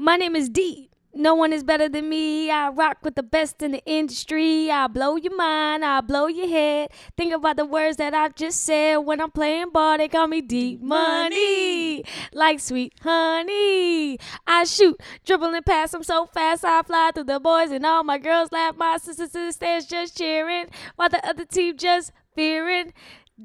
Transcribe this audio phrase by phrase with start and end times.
[0.00, 0.90] My name is D.
[1.12, 2.52] No one is better than me.
[2.52, 4.70] I rock with the best in the industry.
[4.70, 5.84] I blow your mind.
[5.84, 6.90] I blow your head.
[7.16, 8.98] Think about the words that I just said.
[8.98, 12.04] When I'm playing ball, they call me D Money.
[12.32, 14.20] Like sweet honey.
[14.46, 15.92] I shoot, dribble and pass.
[15.94, 16.64] I'm so fast.
[16.64, 18.76] I fly through the boys and all my girls laugh.
[18.76, 22.92] My sisters to the stands just cheering while the other team just fearing.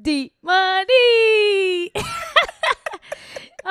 [0.00, 1.90] D Money.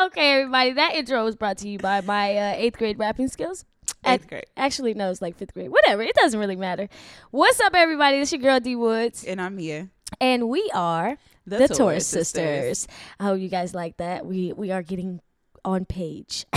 [0.06, 0.74] okay, everybody.
[0.74, 3.66] That intro was brought to you by my uh, eighth grade rapping skills.
[4.06, 4.46] Eighth grade.
[4.58, 5.70] Actually, no, it's like fifth grade.
[5.70, 6.02] Whatever.
[6.04, 6.88] It doesn't really matter.
[7.32, 8.18] What's up, everybody?
[8.18, 9.90] It's your girl D Woods, And I'm Mia.
[10.20, 12.88] and we are The, the, Taurus Taurus sisters.
[13.20, 14.26] I hope you guys like that.
[14.26, 15.20] We we are getting
[15.66, 16.46] on page.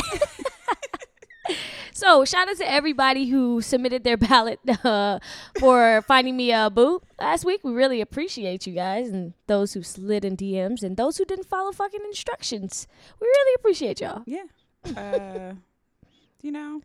[1.97, 5.19] so shout out to everybody who submitted their ballot uh,
[5.59, 7.63] for finding me a boo last week.
[7.65, 11.47] We really appreciate you guys and those who slid in DMs and those who didn't
[11.47, 12.87] follow fucking instructions.
[13.21, 14.23] We really appreciate y'all.
[14.27, 14.45] Yeah.
[14.97, 15.55] Uh,
[16.43, 16.83] you know,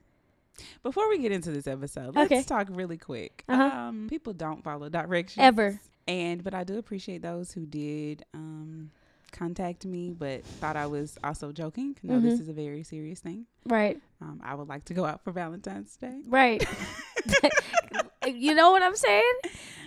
[0.81, 2.43] before we get into this episode, let's Okay.
[2.43, 3.43] talk really quick.
[3.49, 3.64] Uh-huh.
[3.64, 5.80] Um, people don't follow directions Ever.
[6.08, 8.91] and but I do appreciate those who did um
[9.31, 11.97] contact me, but thought I was also joking.
[12.03, 12.41] No, this Mhm.
[12.41, 13.45] is a very serious thing.
[13.65, 13.99] Right.
[14.21, 16.63] Um, I would like to go out for Valentine's Day, Right.
[18.27, 19.33] you know what I'm saying?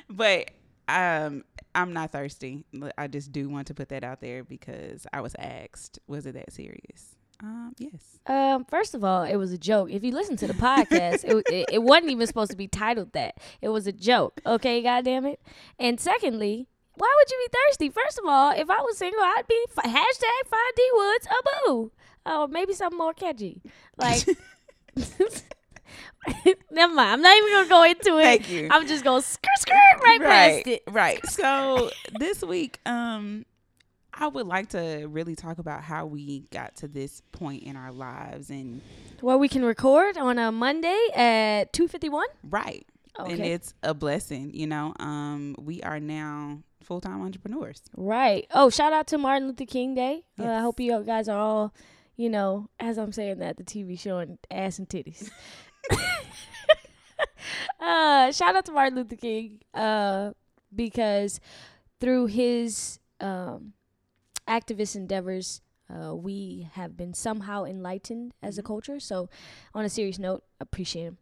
[0.09, 0.51] but
[0.89, 1.45] um.
[1.77, 2.63] I'm not thirsty.
[2.97, 6.35] I just do want to put that out there because I was asked, was it
[6.35, 7.17] that serious?
[7.43, 8.21] Um, yes.
[8.29, 9.91] Um, first of all, it was a joke.
[9.91, 13.13] If you listen to the podcast, it, it it wasn't even supposed to be titled
[13.15, 13.39] that.
[13.61, 14.41] It was a joke.
[14.47, 15.41] Okay, goddamn it.
[15.81, 17.89] And secondly, why would you be thirsty?
[17.91, 21.69] First of all, if I was single, I'd be f- hashtag find D Woods a
[21.69, 21.93] boo.
[22.27, 23.61] Oh, maybe something more catchy.
[23.99, 24.25] Like,
[26.71, 27.11] never mind.
[27.11, 28.23] I'm not even gonna go into it.
[28.23, 28.69] Thank you.
[28.71, 30.83] I'm just gonna skirt skirt right, past it.
[30.91, 31.21] Right.
[31.29, 33.45] So this week, um,
[34.13, 37.93] I would like to really talk about how we got to this point in our
[37.93, 38.81] lives and
[39.21, 42.29] Where we can record on a Monday at two fifty one.
[42.43, 42.87] right.
[43.17, 43.33] Okay.
[43.33, 44.93] And it's a blessing, you know.
[44.99, 47.83] Um, we are now full time entrepreneurs.
[47.97, 48.47] Right.
[48.53, 50.25] Oh, shout out to Martin Luther King Day.
[50.39, 51.75] Uh, I hope you guys are all,
[52.17, 55.31] you know, as I'm saying that, the TV showing ass and titties.
[57.81, 60.33] uh, shout out to Martin Luther King uh,
[60.75, 61.41] because
[62.01, 63.73] through his um,
[64.49, 68.67] activist endeavors, uh, we have been somehow enlightened as a Mhm.
[68.67, 69.01] culture.
[69.01, 69.29] So,
[69.75, 71.19] on a serious note, appreciate him.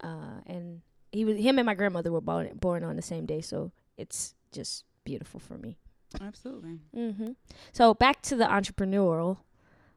[0.00, 0.82] Uh, and
[1.12, 4.34] he was him and my grandmother were born born on the same day, so it's
[4.52, 5.76] just beautiful for me.
[6.20, 6.78] Absolutely.
[6.96, 7.32] Mm-hmm.
[7.72, 9.38] So back to the entrepreneurial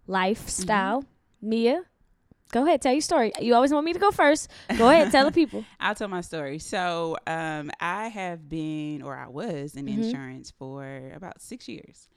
[0.08, 1.04] lifestyle.
[1.42, 1.84] Mia,
[2.52, 3.32] go ahead, tell your story.
[3.40, 4.50] You always want me to go first.
[4.78, 5.64] Go ahead, tell the people.
[5.80, 6.58] I'll tell my story.
[6.60, 10.04] So, um, I have been, or I was in Mhm.
[10.04, 12.10] insurance for about six years.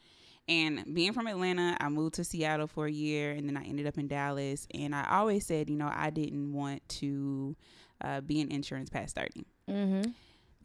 [0.49, 3.87] And being from Atlanta, I moved to Seattle for a year and then I ended
[3.87, 4.67] up in Dallas.
[4.75, 7.55] And I always said, you know, I didn't want to
[8.03, 9.47] uh, be in insurance past 30.
[9.69, 10.11] Mm-hmm.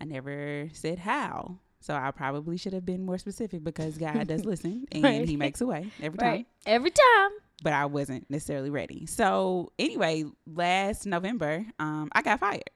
[0.02, 1.59] I never said how.
[1.81, 5.28] So I probably should have been more specific because God does listen and Right.
[5.30, 6.47] he makes a way every time Right.
[6.66, 7.30] Every time.
[7.63, 9.06] but I wasn't necessarily ready.
[9.06, 12.69] So anyway, last November, um, I got fired,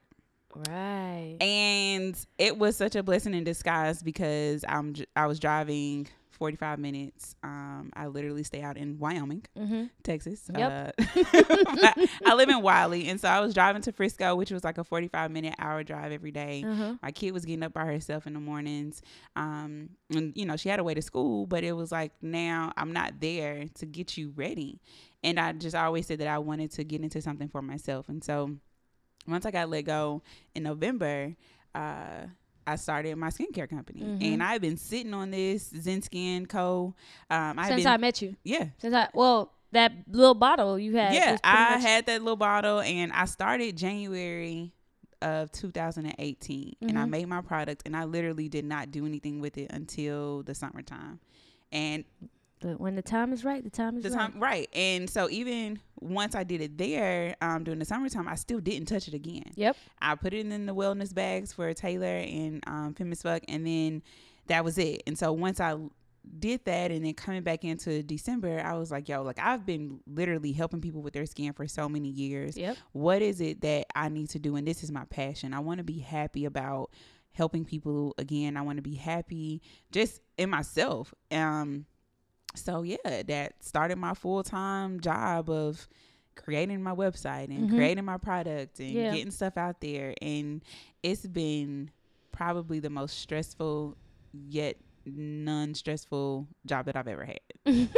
[0.54, 1.36] Right.
[1.40, 6.08] and it was such a blessing in disguise because I'm I was driving
[6.40, 7.36] 45 minutes.
[7.44, 9.84] Um, I literally stay out in Wyoming, Mm-hmm.
[10.02, 10.50] Texas.
[10.56, 10.94] Yep.
[10.98, 14.78] Uh, I live in Wylie, and so I was driving to Frisco, which was like
[14.78, 16.64] a 45 minute hour drive every day.
[16.66, 16.94] Uh-huh.
[17.02, 19.02] My kid was getting up by herself in the mornings.
[19.36, 22.72] Um, and you know, she had a way to school, but it was like now
[22.76, 24.80] I'm not there to get you ready.
[25.22, 28.08] And I just always said that I wanted to get into something for myself.
[28.08, 28.56] And so
[29.28, 30.22] once I got let go
[30.54, 31.34] in November,
[31.74, 32.22] uh,
[32.70, 34.22] I started my skincare company, Mhm.
[34.34, 36.94] and I've been sitting on this Zen Skin Co.
[37.28, 38.36] Um, I've Since been, I met you.
[38.44, 41.14] yeah, Since I well, that little bottle you had.
[41.14, 44.72] yeah, I much- had that little bottle, and I started January
[45.22, 47.10] of 2018, and I Mhm.
[47.10, 51.20] made my product, and I literally did not do anything with it until the summertime,
[51.72, 52.04] and
[52.60, 54.18] But when the time is right, the time is the right.
[54.18, 58.34] time right, and so even once I did it there, um, during the summertime, I
[58.34, 59.44] still didn't touch it again.
[59.54, 59.76] Yep.
[60.00, 63.66] I put it in the wellness bags for Taylor and um, Fem as Fuck, and
[63.66, 64.02] then
[64.48, 65.02] that was it.
[65.06, 65.76] And so once I
[66.38, 70.00] did that, and then coming back into December, I was like, yo, like I've been
[70.06, 72.58] literally helping people with their skin for so many years.
[72.58, 72.76] Yep.
[72.92, 74.56] What is it that I need to do?
[74.56, 75.54] And this is my passion.
[75.54, 76.90] I want to be happy about
[77.32, 78.56] helping people again.
[78.56, 79.62] I want to be happy
[79.92, 81.14] just in myself.
[81.30, 81.86] Um,
[82.54, 85.88] so yeah, that started my full time job of
[86.36, 87.74] creating my website and Mhm.
[87.74, 89.12] creating my product and Yeah.
[89.12, 90.14] getting stuff out there.
[90.22, 90.62] And
[91.02, 91.90] it's been
[92.32, 93.96] probably the most stressful
[94.32, 94.76] yet
[95.06, 97.40] non stressful job that I've ever had.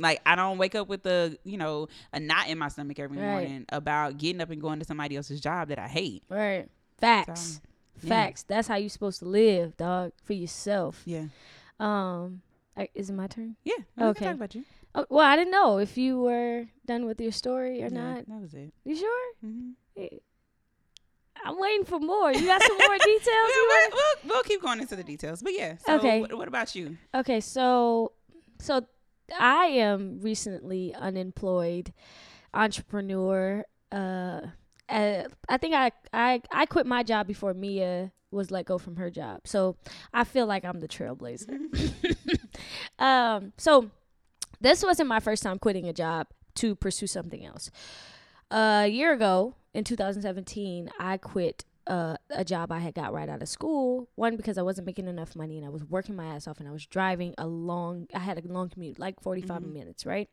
[0.00, 3.16] Like I don't wake up with a you know a knot in my stomach every
[3.18, 3.24] Right.
[3.26, 6.22] morning about getting up and going to somebody else's job that I hate.
[6.28, 6.68] Right.
[6.98, 7.54] Facts.
[7.54, 7.60] So,
[8.04, 8.08] yeah.
[8.08, 8.42] Facts.
[8.44, 11.02] That's how you're supposed to live, dog, for yourself.
[11.04, 11.24] Yeah,
[11.80, 12.42] Um,
[12.78, 13.56] I- is it my turn?
[13.64, 13.74] yeah.
[13.96, 14.24] no, Okay.
[14.26, 14.64] talk about you.
[14.94, 18.26] Oh, well, I didn't know if you were done with your story or Yeah, not.
[18.28, 18.72] that was it.
[18.84, 19.32] You sure?
[19.44, 20.06] Mm-hmm.
[21.44, 22.32] I'm waiting for more.
[22.32, 23.50] You got some more details?
[23.52, 25.76] We'll, we'll, we'll keep going into the details, but yeah.
[25.86, 26.20] So Okay.
[26.20, 26.96] What, what about you?
[27.14, 28.12] Okay, so
[28.58, 28.86] so
[29.38, 31.92] I am recently unemployed
[32.54, 33.64] entrepreneur.
[33.92, 34.40] Uh,
[34.88, 38.96] uh, I think I, I I quit my job before Mia was let go from
[38.96, 39.76] her job, so
[40.12, 41.58] I feel like I'm the trailblazer.
[42.98, 43.90] um, so
[44.60, 46.26] this wasn't my first time quitting a job
[46.56, 47.70] to pursue something else.
[48.50, 53.40] a year ago, in 2017, I quit uh, a job I had got right out
[53.42, 54.08] of school.
[54.14, 56.68] One because I wasn't making enough money and I was working my ass off and
[56.68, 58.08] I was driving a long.
[58.14, 59.72] I had a long commute, like 45 Mhm.
[59.72, 60.28] minutes, right?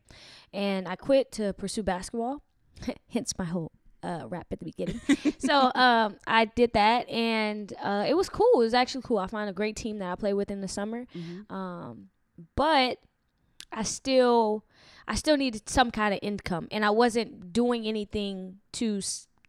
[0.52, 2.42] And I quit to pursue basketball.
[3.10, 3.70] Hence my whole
[4.02, 5.00] uh, rap at the beginning.
[5.38, 8.50] so um, I did that, and uh, it was cool.
[8.54, 9.18] It was actually cool.
[9.18, 11.06] I found a great team that I play with in the summer.
[11.16, 11.54] Mm-hmm.
[11.54, 12.08] Um,
[12.54, 12.98] but
[13.72, 14.64] I still,
[15.08, 19.00] I still needed some kind of income, and I wasn't doing anything to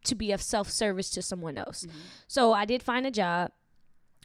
[0.04, 1.84] to be of self service to someone else.
[1.84, 1.98] Mm-hmm.
[2.26, 3.52] So I did find a job,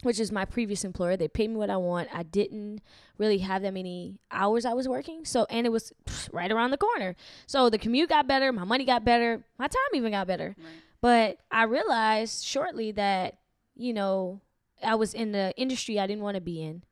[0.01, 1.17] which is my previous employer.
[1.17, 2.09] They paid me what I want.
[2.13, 2.81] I didn't
[3.17, 5.25] really have that many hours I was working.
[5.25, 5.93] So and it was
[6.31, 7.15] right around the corner.
[7.47, 10.55] So the commute got better, my money got better, my time even got better.
[10.57, 10.67] Right.
[11.01, 13.39] But I realized shortly that,
[13.75, 14.39] you know,
[14.81, 16.83] I was in the industry I didn't want to be in.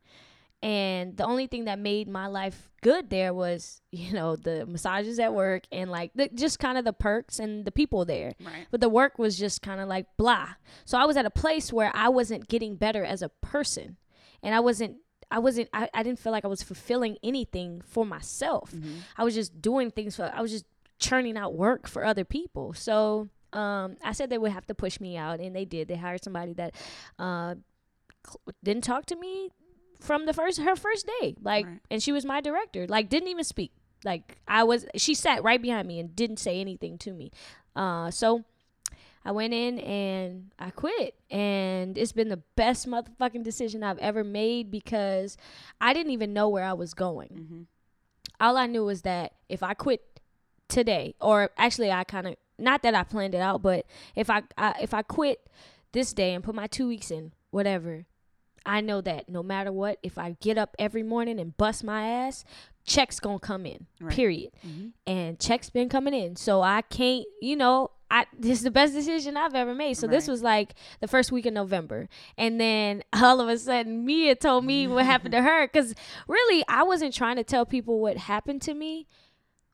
[0.63, 5.19] And the only thing that made my life good there was, you know, the massages
[5.19, 8.33] at work and like the, just kind of the perks and the people there.
[8.43, 8.67] Right.
[8.69, 10.49] But the work was just kind of like blah.
[10.85, 13.97] So I was at a place where I wasn't getting better as a person.
[14.43, 14.97] And I wasn't
[15.29, 18.71] I wasn't I, I didn't feel like I was fulfilling anything for myself.
[18.71, 18.95] Mm-hmm.
[19.17, 20.65] I was just doing things for I was just
[20.99, 22.73] churning out work for other people.
[22.73, 25.87] So um, I said they would have to push me out, and they did.
[25.89, 26.73] They hired somebody that
[27.19, 27.55] uh,
[28.63, 29.49] didn't talk to me
[30.01, 31.79] from the first her first day, like, Right.
[31.89, 32.85] and she was my director.
[32.87, 33.71] Like, didn't even speak.
[34.03, 34.85] Like, I was.
[34.97, 37.31] She sat right behind me and didn't say anything to me.
[37.75, 38.43] Uh, so
[39.23, 41.13] I went in and I quit.
[41.29, 45.37] And it's been the best motherfucking decision I've ever made because
[45.79, 47.61] I didn't even know where I was going Mm-hmm.
[48.39, 50.01] all I knew was that if I quit
[50.67, 54.41] today, or actually I kind of not that I planned it out, but if I,
[54.57, 55.47] I if I quit
[55.91, 58.05] this day and put my two weeks in, whatever,
[58.65, 62.07] I know that no matter what, if I get up every morning and bust my
[62.07, 62.43] ass,
[62.85, 63.87] checks gonna come in.
[63.99, 64.13] Right.
[64.13, 64.51] Period.
[64.65, 64.87] Mm-hmm.
[65.07, 67.91] And checks been coming in, so I can't, you know.
[68.09, 69.93] I, this is the best decision I've ever made.
[69.93, 74.05] So this was like the first week of November, and then all of a sudden
[74.05, 75.67] Mia told me what happened to her.
[75.67, 75.95] Because
[76.27, 79.07] really, I wasn't trying to tell people what happened to me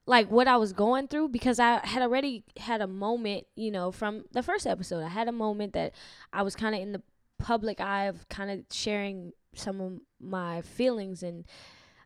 [0.07, 3.91] like what I was going through because I had already had a moment, you know,
[3.91, 5.03] from the first episode.
[5.03, 5.93] I had a moment that
[6.31, 7.01] I was kind of in the
[7.39, 11.45] public eye of kind of sharing some of my feelings and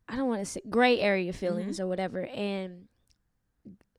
[0.08, 2.86] I don't want to say gray area feelings or whatever and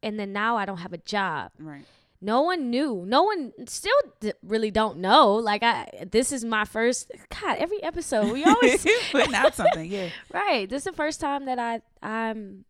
[0.02, 1.52] and then now I don't have a job.
[1.58, 1.84] Right.
[2.20, 3.04] No one knew.
[3.06, 5.34] No one still d- really don't know.
[5.34, 9.90] Like I this is my first god, every episode we always putting out something.
[9.90, 10.08] Yeah.
[10.32, 10.68] Right.
[10.68, 12.64] This is the first time that I I'm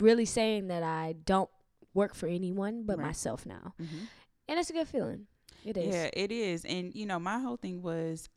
[0.00, 1.50] really saying that I don't
[1.94, 3.06] work for anyone but Right.
[3.06, 3.74] myself now.
[3.80, 4.04] Mm-hmm.
[4.48, 5.26] And it's a good feeling.
[5.64, 5.94] It is.
[5.94, 6.64] Yeah, it is.
[6.64, 8.28] And you know, my whole thing was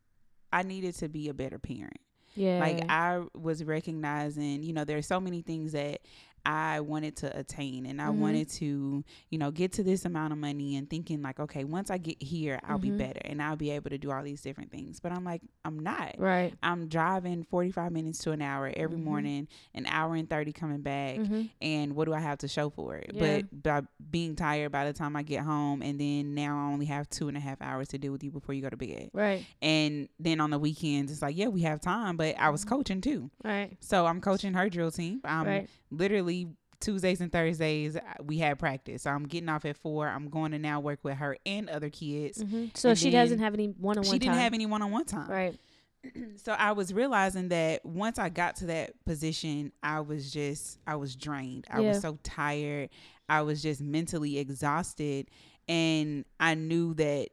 [0.51, 1.99] I needed to be a better parent.
[2.35, 2.59] Yeah.
[2.59, 6.01] Like I was recognizing, you know, there's so many things that
[6.49, 8.19] I wanted to attain and I Mhm.
[8.19, 11.91] wanted to, you know, get to this amount of money and thinking like, okay, once
[11.91, 12.81] I get here, I'll Mhm.
[12.81, 15.01] be better and I'll be able to do all these different things.
[15.01, 16.15] But I'm like, I'm not.
[16.17, 16.53] right.
[16.63, 19.03] I'm driving 45 minutes to an hour every Mhm.
[19.03, 21.17] morning, an hour and 30 coming back.
[21.17, 21.49] Mhm.
[21.61, 23.11] And what do I have to show for it?
[23.13, 23.41] Yeah.
[23.41, 26.85] But by being tired by the time I get home, and then now I only
[26.85, 29.09] have two and a half hours to deal with you before you go to bed.
[29.13, 29.43] Right.
[29.61, 32.69] And then on the weekends, it's like, yeah, we have time, but I was Mhm.
[32.69, 33.29] coaching too.
[33.43, 33.75] Right.
[33.81, 35.19] So I'm coaching her drill team.
[35.25, 35.69] I'm right.
[35.89, 36.36] literally
[36.79, 39.01] Tuesdays and Thursdays, uh, we had practice.
[39.03, 40.07] So I'm getting off at four.
[40.07, 42.41] I'm going to now work with her and other kids.
[42.41, 44.19] hmm So and she doesn't have any one on one She time.
[44.19, 45.29] didn't have any one on one time.
[45.29, 45.59] Right.
[46.37, 50.95] So I was realizing that once I got to that position, I was just, I
[50.95, 51.65] was drained.
[51.69, 51.89] I Yeah.
[51.89, 52.89] was so tired.
[53.27, 55.29] I was just mentally exhausted.
[55.67, 57.29] And I knew that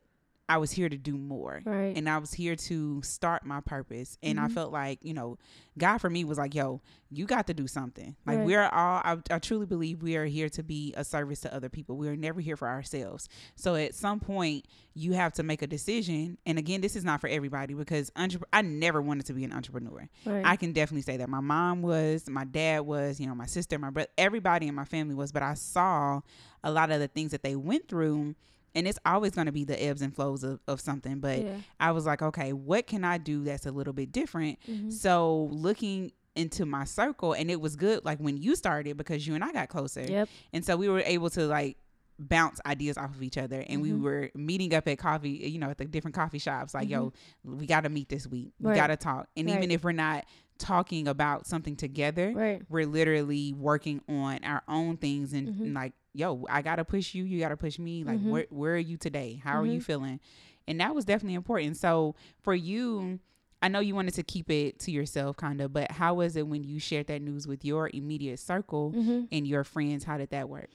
[0.46, 1.62] I was here to do more.
[1.64, 1.96] Right.
[1.96, 4.18] And I was here to start my purpose.
[4.22, 4.52] And I Mhm.
[4.52, 5.38] felt like, you know,
[5.78, 8.14] God for me was like, yo, you got to do something.
[8.26, 8.46] Like, Right.
[8.46, 11.70] we're all, I, I truly believe we are here to be a service to other
[11.70, 11.96] people.
[11.96, 13.26] We are never here for ourselves.
[13.56, 16.36] So at some point, you have to make a decision.
[16.44, 19.52] And again, this is not for everybody because entre- I never wanted to be an
[19.52, 20.10] entrepreneur.
[20.26, 20.44] Right.
[20.44, 23.78] I can definitely say that my mom was, my dad was, you know, my sister,
[23.78, 26.20] my brother, everybody in my family was, but I saw
[26.62, 28.34] a lot of the things that they went through.
[28.74, 31.20] And it's always going to be the ebbs and flows of, of something.
[31.20, 31.56] But yeah.
[31.78, 34.58] I was like, okay, what can I do that's a little bit different?
[34.68, 34.92] Mhm.
[34.92, 39.34] So looking into my circle, and it was good like when you started because you
[39.36, 40.02] and I got closer.
[40.02, 40.28] Yep.
[40.52, 41.76] And so we were able to like
[42.18, 44.00] bounce ideas off of each other and we Mhm.
[44.02, 47.12] were meeting up at coffee you know at the different coffee shops like yo
[47.42, 50.24] we got to meet this week we got to talk and even if we're not
[50.56, 52.62] talking about something together Right.
[52.68, 55.60] we're literally working on our own things and, Mhm.
[55.62, 58.30] and like yo i gotta push you you gotta push me like Mhm.
[58.30, 59.84] where, where are you today how are you Mhm.
[59.84, 60.20] feeling
[60.68, 63.18] and that was definitely important so for you
[63.60, 66.46] i know you wanted to keep it to yourself kind of but how was it
[66.46, 69.28] when you shared that news with your immediate circle Mhm.
[69.32, 70.70] and your friends how did that work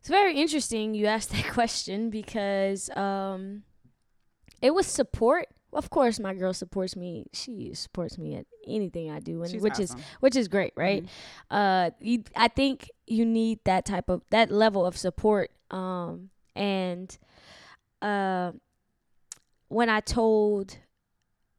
[0.00, 3.64] It's very interesting you asked that question because um,
[4.62, 5.46] it was support.
[5.72, 7.26] Of course, my girl supports me.
[7.32, 11.04] She supports me at anything I do, and She's which is which is great, right?
[11.04, 11.08] Mhm.
[11.50, 15.50] Uh, you, I think you need that type of that level of support.
[15.70, 17.16] Um, and
[18.00, 18.52] uh,
[19.68, 20.78] when I told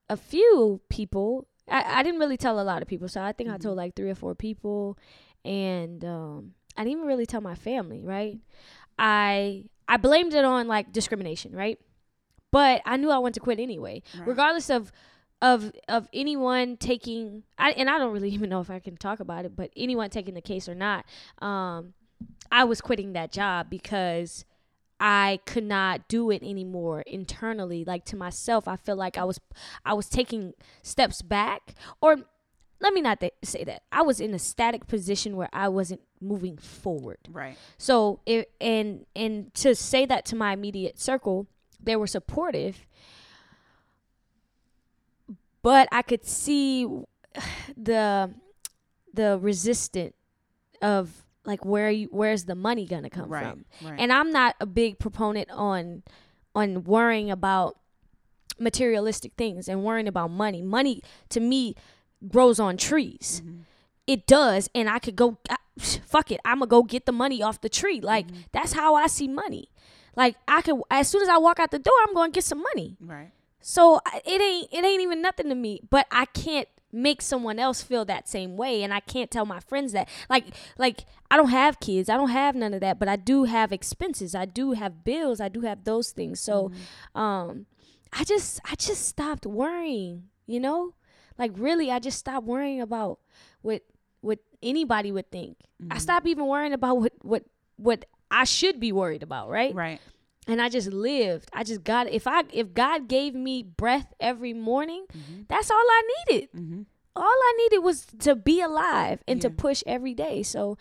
[0.09, 3.49] a few people, I, I didn't really tell a lot of people, so I think
[3.49, 3.61] I Mhm.
[3.61, 4.97] told like three or four people,
[5.45, 8.39] and um, I didn't even really tell my family, right?
[8.97, 11.79] I I blamed it on like discrimination, right?
[12.51, 14.27] But I knew I wanted to quit anyway, Right.
[14.27, 14.91] regardless of
[15.41, 17.43] of of anyone taking.
[17.57, 20.09] I and I don't really even know if I can talk about it, but anyone
[20.09, 21.05] taking the case or not,
[21.41, 21.93] um,
[22.51, 24.45] I was quitting that job because
[24.99, 27.85] I could not do it anymore internally.
[27.85, 29.39] Like to myself, I feel like I was
[29.85, 32.17] I was taking steps back, or
[32.81, 36.01] let me not th- say that I was in a static position where I wasn't
[36.19, 37.17] moving forward.
[37.29, 41.47] right So it and and to say that to my immediate circle,
[41.81, 42.85] they were supportive,
[45.61, 46.87] but I could see
[47.77, 48.33] the
[49.13, 50.15] the resistant
[50.81, 53.65] of like where you where's the money gonna come right from?
[53.83, 53.99] right.
[53.99, 56.03] And i'm not a big proponent on
[56.55, 57.77] on worrying about
[58.59, 60.61] materialistic things and worrying about money.
[60.61, 61.75] Money to me
[62.27, 63.41] grows on trees.
[63.45, 63.61] Mhm.
[64.07, 67.41] it does and i could go I, fuck it i'm gonna go get the money
[67.41, 67.99] off the tree.
[68.01, 68.45] Like Mhm.
[68.51, 69.69] that's how i see money
[70.15, 72.61] like i could as soon as i walk out the door i'm gonna get some
[72.61, 72.97] money.
[72.99, 73.31] Right.
[73.61, 77.83] So it ain't it ain't even nothing to me but i can't make someone else
[77.83, 80.07] feel that same way and i can't tell my friends that.
[80.29, 80.45] Like
[80.77, 83.71] like i don't have kids i don't have none of that but i do have
[83.71, 86.39] expenses i do have bills i do have those things.
[86.39, 86.69] So
[87.15, 87.19] Mhm.
[87.19, 87.65] um
[88.11, 90.93] i just i just stopped worrying you know?
[91.37, 93.19] Like really i just stopped worrying about
[93.61, 93.83] what
[94.21, 95.57] what anybody would think.
[95.91, 96.01] I Mhm.
[96.01, 97.43] stopped even worrying about what what
[97.77, 99.73] what i should be worried about right?
[99.73, 99.99] Right.
[100.47, 101.49] And i just lived.
[101.53, 105.47] I just got if i if god gave me breath every morning Mhm.
[105.47, 106.49] that's all i needed.
[106.53, 106.85] Mhm.
[107.15, 110.41] all i needed was to be alive and to push every day.
[110.43, 110.77] So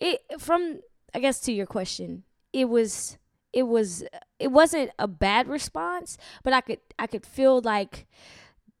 [0.00, 0.80] it from
[1.14, 3.16] i guess to your question it was
[3.52, 4.04] it was
[4.38, 8.06] it wasn't a bad response but i could i could feel like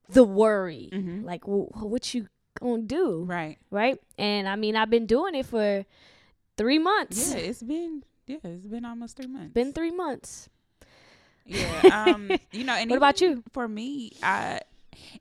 [0.08, 0.90] the worry.
[0.92, 1.24] Mhm.
[1.24, 2.28] like wh- what you
[2.60, 3.24] gonna do?
[3.24, 3.58] Right.
[3.70, 3.98] Right?
[4.18, 5.84] And i mean i've been doing it for
[6.56, 10.48] three months yeah it's been yeah it's been almost three months been three months
[11.44, 13.42] yeah um you know and What about you?
[13.52, 14.60] for me i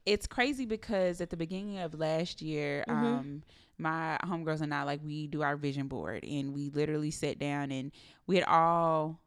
[0.05, 2.91] it's crazy because at the beginning of last year Mhm.
[2.93, 3.43] um
[3.77, 7.71] my homegirls and i like we do our vision board and we literally sat down
[7.71, 7.91] and
[8.25, 9.19] we had all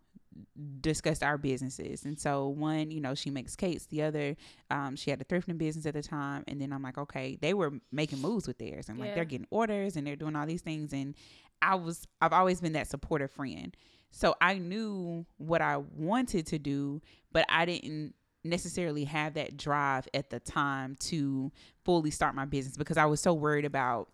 [0.81, 4.37] discussed our businesses and so one you know she makes cakes the other
[4.71, 7.53] um she had a thrifting business at the time and then i'm like okay they
[7.53, 9.15] were making moves with theirs and like Yeah.
[9.17, 11.15] they're getting orders and they're doing all these things and
[11.63, 13.77] i was i've always been that supportive friend
[14.11, 17.01] so i knew what i wanted to do
[17.33, 21.51] but i didn't necessarily have that drive at the time to
[21.85, 24.09] fully start my business because i was so worried about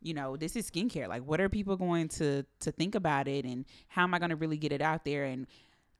[0.00, 3.44] you know this is skincare like what are people going to to think about it
[3.44, 5.46] and how am i going to really get it out there and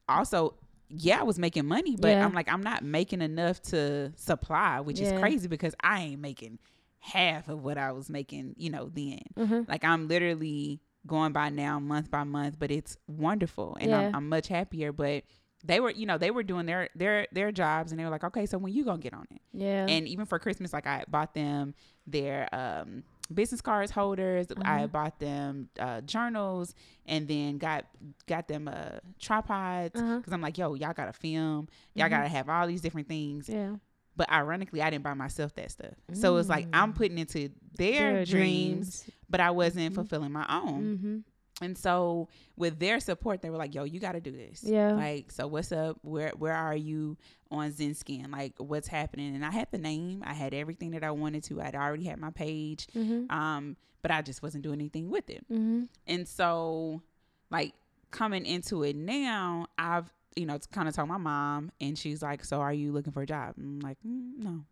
[0.08, 0.54] also
[0.88, 2.24] yeah i was making money but Yeah.
[2.24, 5.12] i'm like i'm not making enough to supply which Yeah.
[5.14, 6.58] is crazy because i ain't making
[7.00, 9.62] half of what i was making you know then mm-hmm.
[9.68, 13.98] like i'm literally going by now month by month but it's wonderful and Yeah.
[14.08, 15.22] I'm, I'm much happier but
[15.64, 18.24] they were you know they were doing their their their jobs and they were like
[18.24, 21.04] okay so when you gonna get on it yeah and even for christmas like i
[21.08, 21.74] bought them
[22.06, 23.02] their um
[23.34, 24.46] business cards holders.
[24.64, 24.90] I Mhm.
[24.92, 26.74] bought them uh, journals,
[27.04, 27.84] and then got
[28.26, 30.16] got them uh, tripods Uh-huh.
[30.16, 32.10] because I'm like, yo, y'all gotta film, y'all Mhm.
[32.10, 33.46] gotta have all these different things.
[33.46, 33.74] Yeah.
[34.18, 35.94] But ironically, I didn't buy myself that stuff.
[36.12, 36.96] So it's like I'm Mm.
[36.96, 39.94] putting into their, dreams, but I wasn't Mhm.
[39.94, 40.82] fulfilling my own.
[40.82, 41.18] Mm-hmm.
[41.64, 44.92] And so with their support, they were like, "Yo, you got to do this." Yeah.
[44.92, 45.98] Like, so what's up?
[46.02, 47.16] Where where are you
[47.50, 48.30] on Zen Skin?
[48.32, 49.34] Like, what's happening?
[49.36, 50.22] And I had the name.
[50.26, 51.60] I had everything that I wanted to.
[51.62, 52.86] I'd already had my page.
[52.94, 53.30] Mm-hmm.
[53.32, 55.44] Um, but I just wasn't doing anything with it.
[55.50, 55.84] Mm-hmm.
[56.08, 57.02] And so,
[57.50, 57.74] like
[58.10, 62.22] coming into it now, I've you know to kind of told my mom, and she's
[62.22, 64.64] like, "So are you looking for a job?" I'm like, mm, "No,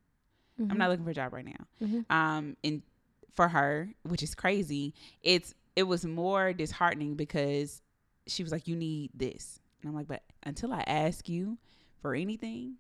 [0.70, 2.00] I'm not looking for a job right now." Mm-hmm.
[2.11, 2.82] um and
[3.35, 7.82] for her which is crazy it's it was more disheartening because
[8.26, 11.58] she was like you need this and i'm like but until i ask you
[12.00, 12.76] for anything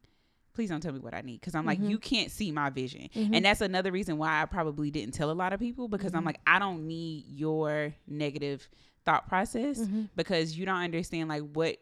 [0.54, 1.90] please don't tell me what i need because i'm like Mhm.
[1.90, 3.34] you can't see my vision Mhm.
[3.34, 6.22] and that's another reason why i probably didn't tell a lot of people because i'm
[6.22, 6.26] Mhm.
[6.26, 8.66] like i don't need your negative
[9.04, 10.04] thought process Mm-hmm.
[10.16, 11.76] because you don't understand like what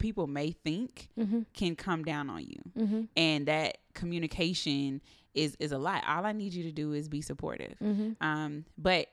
[0.00, 1.42] people may think Mm-hmm.
[1.54, 3.02] can come down on you Mm-hmm.
[3.16, 5.00] and that communication
[5.34, 6.02] is is a lot.
[6.08, 7.74] All I need you to do is be supportive.
[7.80, 8.12] Mm-hmm.
[8.20, 9.06] Um, but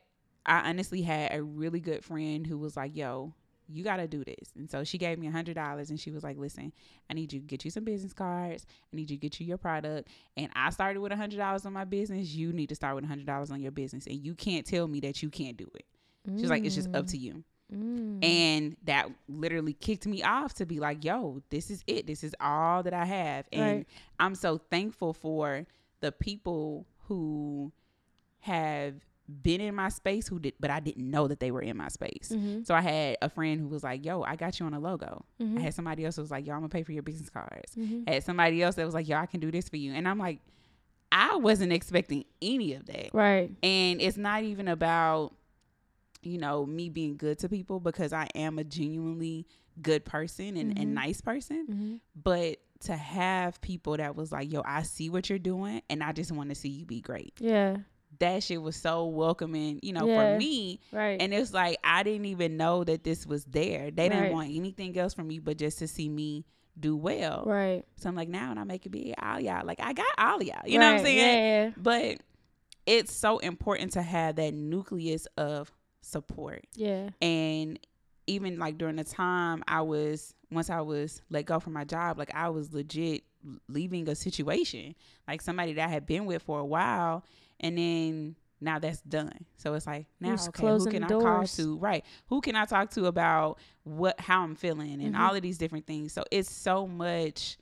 [0.45, 3.33] I honestly had a really good friend who was like, "Yo,
[3.67, 6.09] you got to do this," and so she gave me a hundred dollars, and she
[6.09, 6.71] was like, "Listen,
[7.09, 8.65] I need you to get you some business cards.
[8.91, 11.65] I need you to get you your product." And I started with a hundred dollars
[11.67, 12.33] on my business.
[12.33, 14.87] You need to start with a hundred dollars on your business, and you can't tell
[14.87, 15.85] me that you can't do it.
[16.39, 18.23] She's like, "It's just up to you." Mm.
[18.23, 22.07] And that literally kicked me off to be like, yo, this is it.
[22.07, 23.45] This is all that I have.
[23.51, 23.87] And Right.
[24.19, 25.65] I'm so thankful for
[25.99, 27.71] the people who
[28.39, 28.93] have
[29.41, 31.89] been in my space who did but I didn't know that they were in my
[31.89, 32.31] space.
[32.33, 32.63] Mm-hmm.
[32.63, 35.25] So I had a friend who was like, Yo, I got you on a logo.
[35.41, 35.57] Mm-hmm.
[35.57, 37.75] I had somebody else who was like, Yo, I'm gonna pay for your business cards.
[37.75, 38.03] Mm-hmm.
[38.07, 39.91] I had somebody else that was like, Yo, I can do this for you.
[39.93, 40.39] And I'm like,
[41.11, 43.13] I wasn't expecting any of that.
[43.13, 43.51] Right.
[43.63, 45.33] And it's not even about,
[46.21, 49.45] you know, me being good to people because I am a genuinely
[49.81, 50.81] good person and, Mhm.
[50.81, 51.67] and nice person.
[51.69, 51.95] Mm-hmm.
[52.15, 56.11] But to have people that was like, yo, I see what you're doing and I
[56.11, 57.33] just want to see you be great.
[57.39, 57.77] Yeah.
[58.19, 60.33] That shit was so welcoming, you know, Yeah.
[60.33, 60.79] for me.
[60.91, 61.21] Right.
[61.21, 63.91] And it's like, I didn't even know that this was there.
[63.91, 64.33] They didn't Right.
[64.33, 66.45] want anything else from me but just to see me
[66.79, 67.43] do well.
[67.47, 67.83] right.
[67.97, 70.41] So I'm like, now and I make it be all y'all, like, I got all
[70.43, 70.61] y'all.
[70.67, 71.03] You know what I'm Right.
[71.03, 71.17] saying?
[71.67, 71.71] Yeah.
[71.77, 72.17] but
[72.85, 75.71] it's so important to have that nucleus of
[76.07, 76.65] support.
[76.75, 77.09] Yeah.
[77.21, 77.79] and
[78.29, 82.17] even like during the time i was once i was let go from my job
[82.17, 83.23] like i was legit
[83.69, 84.93] leaving a situation
[85.29, 87.23] like somebody that i had been with for a while
[87.61, 89.45] and then now that's done.
[89.57, 91.77] So it's like now okay who can i the call to?
[91.77, 92.03] Right.
[92.27, 95.19] Who can i talk to about what how i'm feeling and Mhm.
[95.19, 96.11] all of these different things?
[96.11, 97.57] So it's so much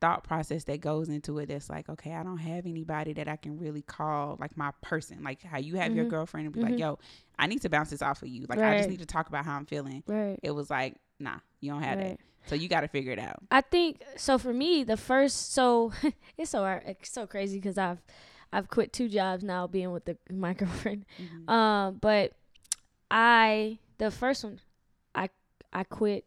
[0.00, 3.36] thought process that goes into it that's like okay i don't have anybody that i
[3.36, 6.10] can really call like my person like how you have your Mhm.
[6.10, 6.64] girlfriend and be Mhm.
[6.70, 6.98] like yo
[7.38, 9.44] i need to bounce this off of you like i just need to talk about
[9.44, 10.38] how i'm feeling Right.
[10.42, 12.18] it was like nah you don't have right.
[12.18, 14.38] that so you got to figure it out I think so.
[14.38, 15.92] For me, the first so
[16.38, 18.00] it's so it's so crazy because I've
[18.52, 21.06] I've quit two jobs now, being with the my girlfriend.
[21.20, 21.50] Mhm.
[21.50, 22.34] Um, but
[23.10, 24.60] I the first one,
[25.14, 25.30] I
[25.72, 26.24] I quit.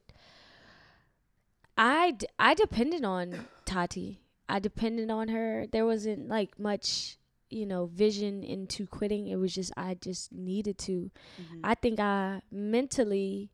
[1.78, 4.22] I d- I depended on Tati.
[4.48, 5.66] I depended on her.
[5.72, 7.18] There wasn't like much,
[7.50, 9.28] you know, vision into quitting.
[9.28, 11.12] It was just I just needed to.
[11.40, 11.60] Mhm.
[11.64, 13.52] I think I mentally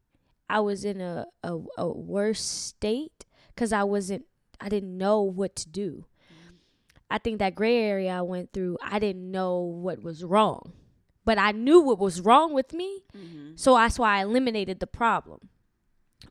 [0.49, 4.25] I was in a a, a worse state because I wasn't
[4.61, 6.05] I didn't know what to do.
[7.09, 10.73] I think that gray area I went through, I didn't know what was wrong,
[11.23, 13.59] but I knew what was wrong with me, Mhm.
[13.59, 15.49] so that's why I eliminated the problem.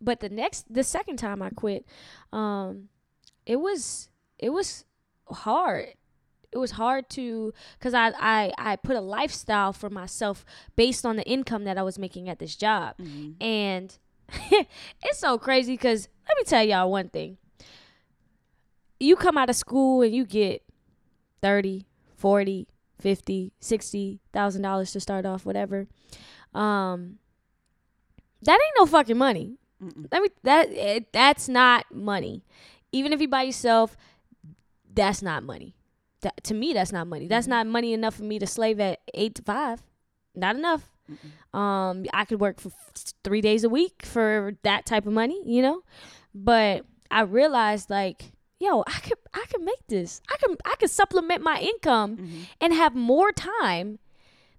[0.00, 1.86] But the next, the second time I quit,
[2.32, 2.88] um,
[3.46, 4.84] it was it was
[5.28, 5.88] hard.
[6.52, 10.44] It was hard to because I, I I put a lifestyle for myself
[10.76, 12.96] based on the income that I was making at this job.
[12.98, 13.34] Mhm.
[13.42, 13.98] And
[15.02, 17.38] it's so crazy because let me tell y'all one thing.
[19.00, 20.62] You come out of school and you get
[21.42, 22.68] 30, 40,
[23.00, 25.88] 50, 60,000 dollars to start off whatever.
[26.54, 27.18] Um
[28.42, 29.58] that ain't no fucking money.
[29.82, 30.06] Mm-mm.
[30.12, 32.44] Let me that it, that's not money.
[32.94, 33.96] Even if you buy yourself,
[34.92, 35.74] that's not money.
[36.22, 37.26] That, to me that's not money.
[37.28, 37.50] That's Mhm.
[37.56, 39.82] not money enough for me to slave at 8 to 5.
[40.34, 40.90] Not enough.
[41.10, 41.58] Mm-mm.
[41.58, 42.92] Um, I could work for f-
[43.24, 45.82] three days a week for that type of money, you know.
[46.34, 50.22] But I realized, like, yo, I could, I could make this.
[50.32, 52.46] I can, I could supplement my income Mhm.
[52.60, 53.98] and have more time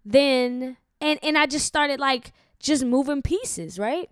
[0.06, 4.10] than, and and I just started like just moving pieces, right?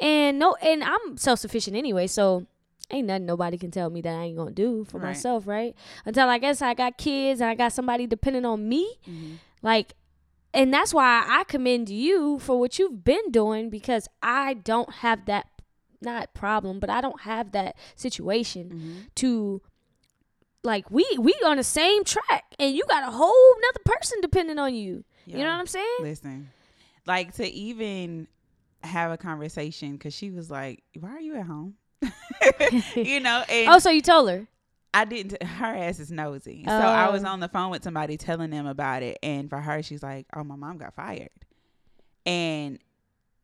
[0.00, 2.46] And no, and I'm self sufficient anyway, so
[2.90, 5.08] ain't nothing nobody can tell me that I ain't gonna do for Right.
[5.08, 5.74] myself, right?
[6.04, 9.38] Until I guess I got kids and I got somebody depending on me Mhm.
[9.62, 9.94] like
[10.54, 15.26] and that's why I commend you for what you've been doing because I don't have
[15.26, 15.48] that
[16.00, 18.98] not problem, but I don't have that situation Mm-hmm.
[19.16, 19.60] to
[20.62, 24.58] like we we on the same track and you got a whole nother person depending
[24.58, 25.04] on you.
[25.26, 25.96] You know what I'm saying?
[26.00, 26.50] Listen,
[27.04, 28.28] like to even
[28.82, 31.74] have a conversation because she was like, "Why are you at home?"
[32.96, 34.46] you know, and Oh, so you told her.
[34.94, 35.42] I didn't.
[35.42, 37.28] Her ass is nosy, so I was Oh.
[37.28, 40.42] on the phone with somebody telling them about it, and for her, she's like, "Oh,
[40.42, 41.28] my mom got fired,"
[42.24, 42.78] and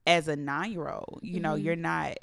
[0.07, 1.63] as a nine year old, you know, Mhm.
[1.65, 2.17] you're not.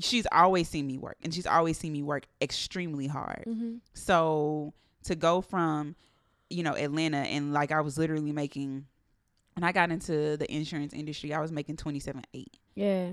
[0.00, 3.44] She's always seen me work, and she's always seen me work extremely hard.
[3.46, 3.76] Mm-hmm.
[3.94, 4.72] So
[5.04, 5.94] to go from,
[6.50, 8.86] you know, Atlanta and like I was literally making
[9.54, 12.56] when I got into the insurance industry, I was making twenty seven eight.
[12.74, 13.10] Yeah.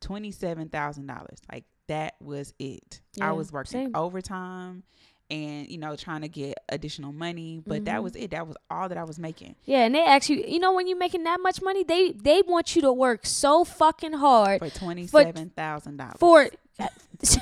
[0.00, 1.38] Twenty seven thousand dollars.
[1.50, 3.00] Like that was it.
[3.20, 3.90] I was working same.
[3.96, 4.82] overtime
[5.30, 7.62] and, you know, trying to get additional money.
[7.66, 8.02] But that Mhm.
[8.02, 8.30] was it.
[8.30, 9.56] That was all that I was making.
[9.64, 12.42] Yeah, and they ask you, you know, when you're making that much money, they they
[12.46, 16.16] want you to work so fucking hard For twenty seven thousand dollars.
[16.18, 16.48] for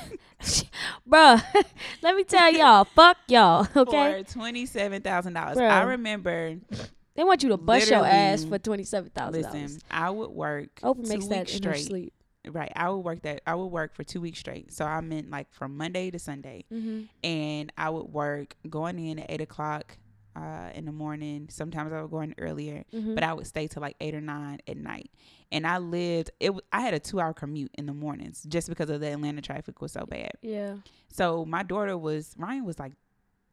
[1.09, 1.43] Bruh,
[2.01, 4.23] let me tell y'all, fuck y'all, okay?
[4.23, 5.57] For twenty seven thousand dollars.
[5.57, 6.55] I remember
[7.15, 9.61] They want you to bust your ass for twenty seven thousand dollars.
[9.73, 12.13] listen, I would work Oprah two makes that weeks in her sleep.
[12.51, 12.71] Right.
[12.75, 14.71] I would work that I would work for two weeks straight.
[14.73, 16.65] So I meant like from Monday to Sunday.
[16.71, 17.01] Mm-hmm.
[17.23, 19.97] And I would work going in at eight o'clock
[20.35, 21.47] uh, in the morning.
[21.49, 23.15] Sometimes I would go in earlier, Mm-hmm.
[23.15, 25.09] but I would stay till like eight or nine at night.
[25.51, 26.51] And I lived it.
[26.71, 29.81] I had a two hour commute in the mornings just because of the Atlanta traffic
[29.81, 30.31] was so bad.
[30.41, 30.75] yeah,
[31.11, 32.91] So my daughter was Ryan was like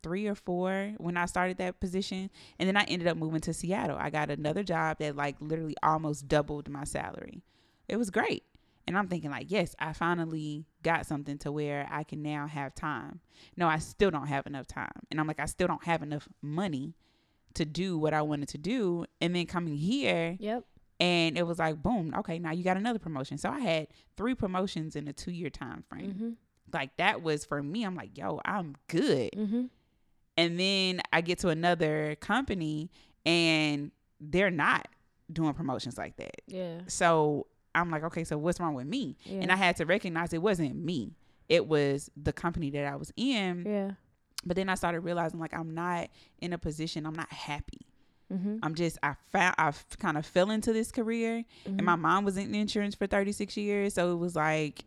[0.03, 2.29] three or four when I started that position,
[2.59, 3.97] and then I ended up moving to Seattle.
[3.99, 7.43] I got another job that like literally almost doubled my salary.
[7.89, 8.43] It was great.
[8.87, 12.75] And I'm thinking like, yes, I finally got something to where I can now have
[12.75, 13.21] time.
[13.57, 14.93] No, I still don't have enough time.
[15.11, 16.95] And I'm like, I still don't have enough money
[17.55, 19.07] to do what I wanted to do.
[19.21, 20.65] And then coming here, yep,
[21.01, 23.39] and it was like, boom, okay, now you got another promotion.
[23.39, 26.31] So I had three promotions in a two year time frame mm-hmm.
[26.73, 29.65] like that was for me i'm like yo i'm good Mm-hmm.
[30.37, 32.91] and then i get to another company
[33.27, 34.89] and they're not
[35.33, 39.17] doing promotions like that yeah, so i'm like okay so what's wrong with me?
[39.25, 41.17] Yeah, and i had to recognize it wasn't me.
[41.49, 43.65] It was the company that i was in.
[43.67, 43.91] Yeah,
[44.47, 46.09] but then i started realizing like i'm not
[46.41, 47.87] in a position i'm not happy.
[48.33, 48.57] Mm-hmm.
[48.63, 51.79] i'm just i found i kind of fell into this career Mm-hmm.
[51.79, 54.85] and my mom was in insurance for 36 years so it was like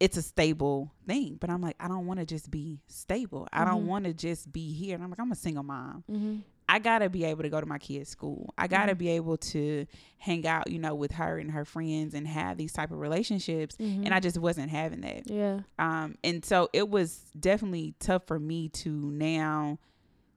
[0.00, 1.36] it's a stable thing.
[1.40, 3.48] But i'm like i don't want to just be stable.
[3.52, 3.86] I don't Mhm.
[3.86, 4.94] want to just be here.
[4.94, 6.04] And i'm like i'm a single mom.
[6.10, 6.36] Mm-hmm.
[6.68, 8.98] I gotta be able to go to my kids school i gotta Mhm.
[8.98, 9.86] be able to
[10.18, 13.76] hang out you know with her and her friends and have these type of relationships
[13.76, 14.04] Mm-hmm.
[14.04, 18.38] and i just wasn't having that yeah, um and so it was definitely tough for
[18.38, 19.78] me to now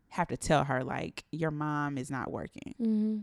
[0.09, 3.17] have to tell her like your mom is not working mm-hmm.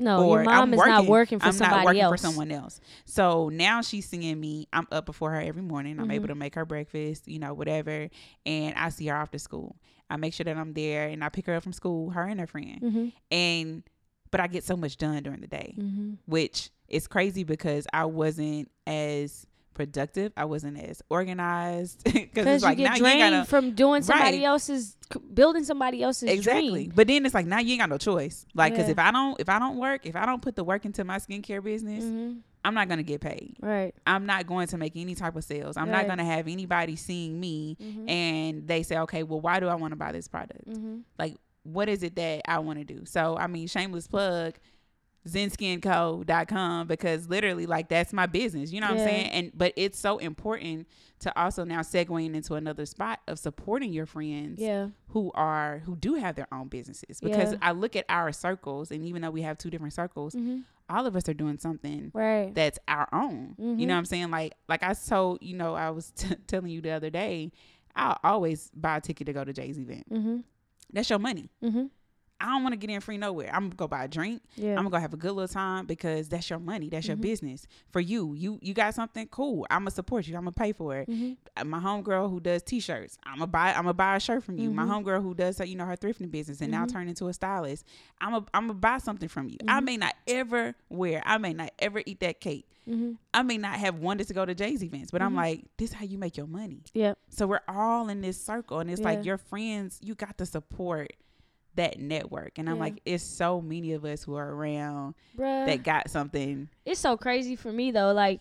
[0.00, 1.08] No, or your mom is not working.
[1.10, 2.12] working for I'm somebody not working else.
[2.12, 2.80] for someone else.
[3.04, 4.68] So now she's seeing me.
[4.72, 5.98] I'm up before her every morning.
[5.98, 8.08] I'm able to make her breakfast, you know, whatever.
[8.46, 9.74] And I see her after school.
[10.10, 12.40] I make sure that I'm there and I pick her up from school, her and
[12.40, 12.80] her friend.
[12.82, 13.08] Mm-hmm.
[13.30, 13.82] And
[14.30, 16.12] but I get so much done during the day, Mm-hmm.
[16.26, 20.32] which is crazy because I wasn't as productive.
[20.36, 23.74] I wasn't as organized because like you now get you ain't drained got no from
[23.74, 24.44] doing somebody Right.
[24.46, 24.96] else's,
[25.32, 26.68] building somebody else's exactly.
[26.86, 26.92] dream.
[26.94, 28.44] But then it's like now you ain't got no choice.
[28.54, 28.92] Like because Yeah.
[28.92, 31.18] if I don't if I don't work if I don't put the work into my
[31.18, 32.38] skincare business, Mm-hmm.
[32.64, 33.56] I'm not gonna get paid.
[33.60, 33.94] Right.
[34.06, 35.76] I'm not going to make any type of sales.
[35.76, 35.98] I'm Right.
[35.98, 38.08] not going to have anybody seeing me Mm-hmm.
[38.08, 40.68] and they say, okay, well, why do I want to buy this product?
[40.68, 40.98] mm-hmm.
[41.64, 43.04] What is it that I want to do?
[43.04, 44.54] So, I mean, shameless plug,
[45.28, 48.72] zenskinco.com because literally like that's my business.
[48.72, 49.02] You know what Yeah.
[49.02, 49.26] I'm saying?
[49.30, 50.86] And but it's so important
[51.20, 54.88] to also now segueing into another spot of supporting your friends Yeah.
[55.08, 57.58] who are who do have their own businesses because Yeah.
[57.60, 60.60] I look at our circles and even though we have two different circles, Mm-hmm.
[60.90, 62.54] All of us are doing something Right.
[62.54, 63.54] that's our own.
[63.58, 63.88] You know Mhm.
[63.88, 64.30] what I'm saying?
[64.30, 67.52] Like like I told you know I was t- telling you the other day,
[67.96, 70.08] I'll always buy a ticket to go to Jay's event.
[70.12, 70.38] Mm-hmm.
[70.92, 71.50] That's your money.
[71.62, 71.86] Mm-hmm.
[72.40, 73.50] I don't want to get in free nowhere.
[73.52, 74.42] I'm gonna go buy a drink.
[74.54, 74.70] Yeah.
[74.70, 76.88] I'm gonna go have a good little time because that's your money.
[76.88, 77.20] That's your Mhm.
[77.22, 77.66] business.
[77.90, 79.66] For you, you you got something cool.
[79.70, 80.36] I'm gonna support you.
[80.36, 81.08] I'm gonna pay for it.
[81.08, 81.32] mm-hmm.
[81.56, 83.70] Uh, My homegirl who does t-shirts, I'm gonna buy.
[83.70, 84.70] I'm gonna buy a shirt from you.
[84.70, 85.04] My Mhm.
[85.04, 86.92] homegirl who does you know her thrifting business and now Mhm.
[86.92, 87.84] turned into a stylist.
[88.20, 89.56] I'm a I'm gonna buy something from you.
[89.66, 89.84] I Mhm.
[89.84, 91.22] may not ever wear.
[91.26, 92.68] I may not ever eat that cake.
[92.88, 93.12] Mm-hmm.
[93.34, 95.94] I may not have wanted to go to Jay's events, but I'm like, this is
[95.96, 96.84] how you make your money.
[96.94, 97.14] Yeah.
[97.28, 99.98] So we're all in this circle, and it's like your friends.
[100.02, 101.12] You got to support
[101.78, 105.66] that network, and I'm like, it's so many of us who are around Bruh.
[105.66, 106.68] that got something.
[106.84, 108.12] it's so crazy for me though.
[108.12, 108.40] Like,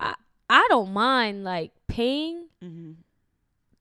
[0.00, 0.14] I
[0.50, 2.92] I don't mind like paying Mm-hmm.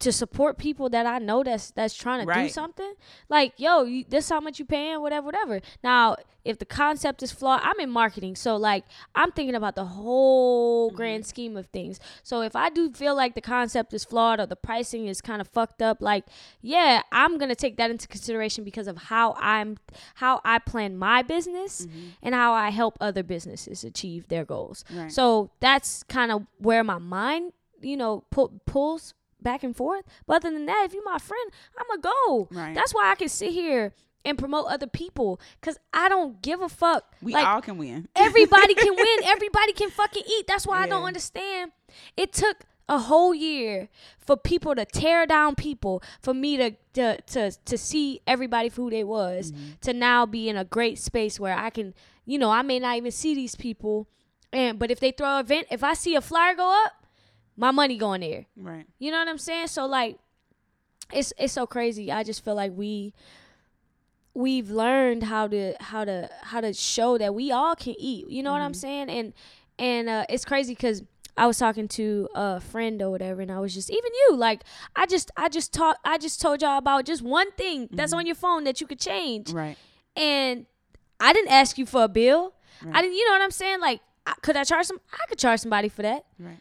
[0.02, 2.94] To support people that I know that's that's trying to do something.
[3.30, 5.62] Like, yo, you, this how much you paying, whatever, whatever.
[5.84, 8.84] Now, if the concept is flawed, I'm in marketing, so like
[9.16, 10.96] I'm thinking about the whole Mm-hmm.
[10.96, 12.00] grand scheme of things.
[12.24, 15.40] So if I do feel like the concept is flawed or the pricing is kind
[15.42, 16.26] of fucked up, like,
[16.62, 19.78] yeah, I'm gonna take that into consideration because of how I'm
[20.16, 21.88] how I plan my business
[22.24, 24.84] and how I help other businesses achieve their goals.
[24.94, 25.12] Right.
[25.12, 30.06] So that's kind of where my mind, you know, pu- pulls back and forth.
[30.28, 32.48] But other than that, if you're my friend, I'm to go.
[32.52, 32.76] Right.
[32.76, 36.70] That's why I can sit here and promote other people because I don't give a
[36.70, 37.04] fuck.
[37.22, 38.08] we like, all can win.
[38.16, 39.20] everybody can win.
[39.26, 40.46] Everybody can fucking eat.
[40.48, 41.72] That's why I don't understand.
[42.16, 42.58] It took
[42.90, 43.88] a whole year
[44.20, 48.82] for people to tear down people for me to to to, to see everybody for
[48.82, 49.72] who they was Mm-hmm.
[49.82, 51.94] to now be in a great space where I can
[52.26, 54.08] you know I may not even see these people
[54.52, 57.01] and but if they throw an event if I see a flyer go up
[57.62, 58.45] my money going there.
[58.58, 58.86] Right.
[58.97, 59.67] you know what I'm saying?
[59.67, 60.17] So like
[61.13, 62.12] it's it's so crazy.
[62.12, 63.13] I just feel like we
[64.34, 68.28] we've learned how to how to how to show that we all can eat.
[68.30, 69.10] You know what i'm saying?
[69.10, 69.34] And
[69.78, 71.04] and uh it's crazy because
[71.38, 74.63] i was talking to a friend or whatever and i was just even you like
[74.97, 78.26] i just i just taught i just told y'all about just one thing that's on
[78.26, 79.52] your phone that you could change.
[79.52, 79.78] Right.
[80.15, 80.65] and
[81.19, 82.54] i didn't ask you for a bill.
[82.93, 83.80] I didn't you know what i'm saying?
[83.80, 86.26] Like I, could i charge some i could charge somebody for that.
[86.39, 86.60] Right.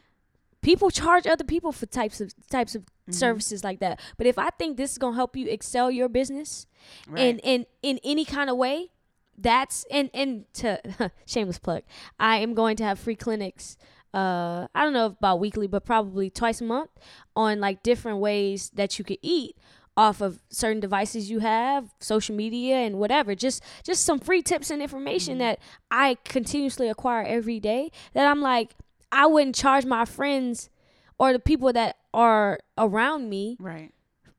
[0.63, 3.13] People charge other people for types of types of Mm-hmm.
[3.19, 6.67] services like that but if i think this is gonna help you excel your business
[7.09, 7.23] Right.
[7.27, 8.93] in in in any kind of way
[9.37, 10.79] that's and and to
[11.27, 11.83] shameless plug
[12.21, 13.77] i am going to have free clinics
[14.15, 16.91] uh i don't know about weekly but probably twice a month
[17.35, 19.57] on like different ways that you could eat
[19.97, 24.71] off of certain devices you have social media and whatever just just some free tips
[24.71, 25.59] and information that
[25.91, 28.77] i continuously acquire every day that i'm like
[29.13, 30.71] i wouldn't charge my friends
[31.19, 33.93] or the people that are around me right.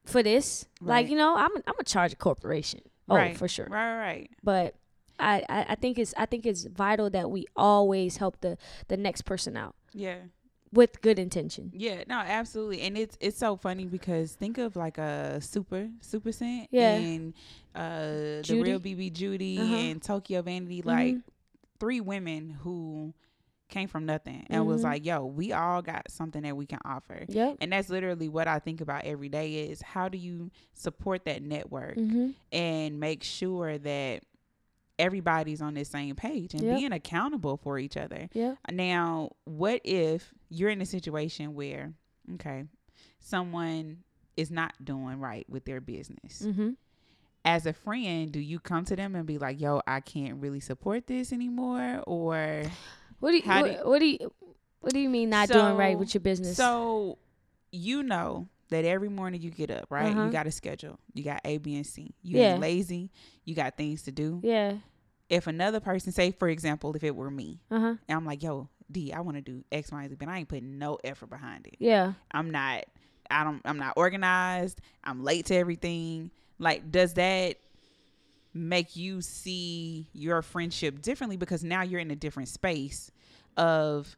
[0.06, 0.66] for this.
[0.82, 2.82] Like, you know, I'm I'm gonna charge a corporation.
[3.08, 3.38] Oh, right.
[3.38, 3.68] for sure.
[3.70, 3.98] Right.
[3.98, 4.30] Right.
[4.44, 4.76] But
[5.20, 8.58] I, I, I think it's I think it's vital that we always help the
[8.88, 10.18] the next person out Yeah.
[10.74, 11.72] with good intention.
[11.76, 16.34] Yeah, no, absolutely, and it's it's so funny because think of like a super Supa
[16.34, 16.96] Cent, Yeah.
[16.96, 17.34] and
[17.76, 19.76] uh, the real BB Judy Uh-huh.
[19.76, 21.24] and Tokyo Vanity, like Mhm.
[21.80, 23.14] three women who
[23.72, 24.84] came from nothing and was Mhm.
[24.84, 27.58] like, "Yo, we all got something that we can offer," Yep.
[27.60, 31.42] and that's literally what I think about every day: is how do you support that
[31.42, 32.32] network Mm-hmm.
[32.52, 34.24] and make sure that
[35.00, 36.78] everybody's on the same page and Yep.
[36.78, 38.30] being accountable for each other.
[38.34, 38.56] Yeah.
[38.72, 41.94] Now, what if you're in a situation where,
[42.36, 42.66] okay,
[43.20, 44.04] someone
[44.38, 46.44] is not doing right with their business?
[46.46, 46.72] Mm-hmm.
[47.44, 50.60] As a friend, do you come to them and be like, "Yo, I can't really
[50.60, 52.64] support this anymore," or
[53.22, 54.34] What do you what, do what do you
[54.82, 56.58] what do you mean not doing right with your business?
[56.58, 57.18] so
[57.72, 60.14] you know that every morning you get up, right?
[60.14, 60.26] Uh-huh.
[60.26, 60.98] You got a schedule.
[61.14, 62.14] You got A, B, and C.
[62.24, 62.52] You Yeah.
[62.54, 63.10] ain't lazy.
[63.46, 64.40] You got things to do.
[64.44, 64.74] yeah.
[65.30, 67.96] If another person, say for example, if it were me, Uh huh.
[68.10, 70.40] and I'm like, "Yo, D, I want to do X, Y, and Z," but I
[70.40, 71.76] ain't putting no effort behind it.
[71.80, 72.14] Yeah.
[72.32, 72.84] I'm not
[73.30, 74.82] I don't I'm not organized.
[75.06, 76.32] I'm late to everything.
[76.60, 77.56] Like does that
[78.54, 83.12] make you see your friendship differently because now you're in a different space
[83.58, 84.16] of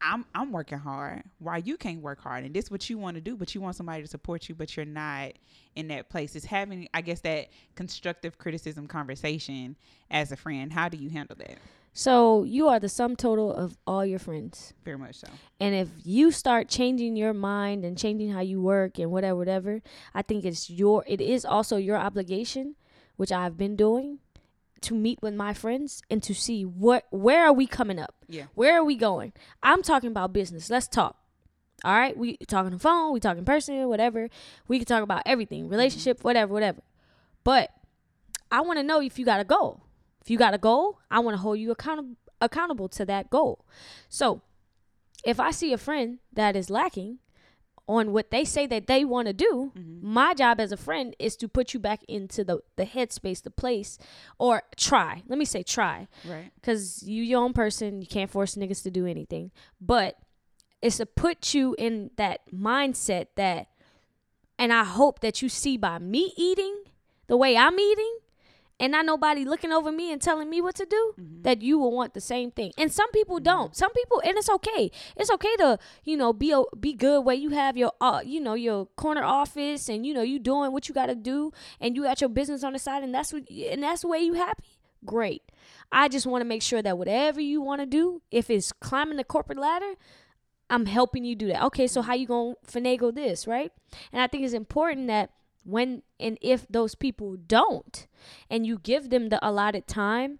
[0.00, 3.20] I'm I'm working hard why you can't work hard and this what you want to
[3.20, 5.32] do but you want somebody to support you but you're not
[5.76, 6.36] in that place.
[6.36, 9.76] It's having I guess that constructive criticism conversation
[10.10, 10.72] as a friend.
[10.72, 11.56] How do you handle that?
[11.96, 14.74] So you are the sum total of all your friends.
[14.84, 15.28] Very much so.
[15.60, 19.80] And if you start changing your mind and changing how you work and whatever, whatever,
[20.12, 22.74] I think it's your it is also your obligation,
[23.16, 24.18] which I've been doing,
[24.82, 28.14] to meet with my friends and to see what where are we coming up?
[28.28, 28.44] Yeah.
[28.54, 29.32] Where are we going?
[29.62, 30.68] I'm talking about business.
[30.68, 31.16] Let's talk.
[31.82, 34.28] All right, we talking on the phone, we talking in person, whatever.
[34.68, 35.72] We can talk about everything, mm-hmm.
[35.72, 36.80] relationship, whatever, whatever.
[37.42, 37.70] But
[38.50, 39.82] I want to know if you got a goal.
[40.22, 43.64] If you got a goal, I want to hold you accountable accountable to that goal.
[44.08, 44.42] So,
[45.24, 47.18] if I see a friend that is lacking
[47.86, 50.06] on what they say that they want to do, mm-hmm.
[50.12, 53.50] my job as a friend is to put you back into the the headspace, the
[53.50, 53.98] place,
[54.38, 55.22] or try.
[55.28, 56.50] Let me say try Right.
[56.56, 60.16] because you your own person you can't force niggas to do anything but
[60.80, 63.68] it's to put you in that mindset that
[64.58, 66.82] and i hope that you see by me eating
[67.26, 68.18] the way i'm eating
[68.80, 71.42] and not nobody looking over me and telling me what to do mm-hmm.
[71.42, 72.72] that you will want the same thing.
[72.76, 73.44] And some people mm-hmm.
[73.44, 73.76] don't.
[73.76, 74.90] Some people and it's okay.
[75.16, 78.40] It's okay to you know be a, be good where you have your uh, you
[78.40, 81.96] know your corner office and you know you doing what you got to do and
[81.96, 84.34] you got your business on the side and that's what and that's the way you
[84.34, 84.64] happy?
[85.04, 85.42] Great.
[85.92, 89.18] I just want to make sure that whatever you want to do, if it's climbing
[89.18, 89.94] the corporate ladder,
[90.70, 91.62] I'm helping you do that.
[91.64, 92.08] Okay, so mm-hmm.
[92.08, 93.70] how you gonna finagle this, right?
[94.12, 95.30] And I think it's important that
[95.64, 98.06] when and if those people don't,
[98.50, 100.38] and you give them the allotted time,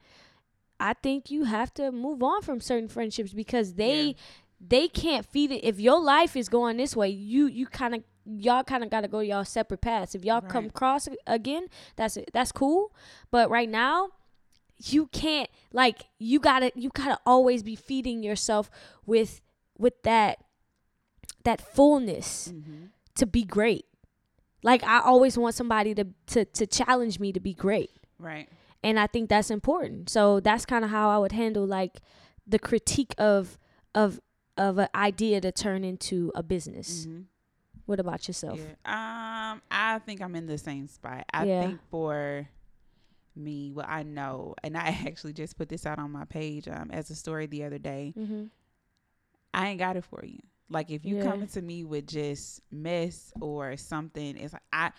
[0.80, 4.12] I think you have to move on from certain friendships because they Yeah.
[4.60, 5.64] they can't feed it.
[5.64, 9.02] If your life is going this way, you you kind of y'all kind of got
[9.02, 10.14] to go y'all separate paths.
[10.14, 10.70] If y'all come Right.
[10.70, 12.94] across again, that's that's cool.
[13.30, 14.10] But right now,
[14.82, 18.70] you can't like you gotta you gotta always be feeding yourself
[19.06, 19.40] with
[19.78, 20.38] with that
[21.44, 22.88] that fullness Mhm.
[23.16, 23.84] to be great.
[24.64, 28.48] Like I always want somebody to to to challenge me to be great Right.
[28.82, 30.08] and I think that's important.
[30.10, 32.00] So that's kind of how I would handle like
[32.46, 33.58] the critique of
[33.94, 34.18] of
[34.56, 37.06] of an idea to turn into a business.
[37.06, 37.24] Mhm.
[37.86, 38.58] What about yourself?
[38.58, 38.72] Yeah.
[39.52, 41.24] Um, I think I'm in the same spot.
[41.34, 41.66] I Yeah.
[41.66, 42.48] think for
[43.36, 46.90] me, what I know, and I actually just put this out on my page um,
[46.90, 48.14] as a story the other day.
[48.16, 48.44] Mm-hmm.
[49.52, 50.38] I ain't got it for you.
[50.68, 51.22] Like if you Yeah.
[51.24, 54.92] coming to me with just mess or something, it's like I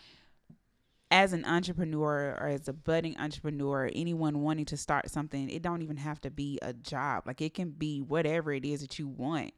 [1.12, 5.82] as an entrepreneur or as a budding entrepreneur, anyone wanting to start something, it don't
[5.82, 7.24] even have to be a job.
[7.26, 9.54] Like it can be whatever it is that you want.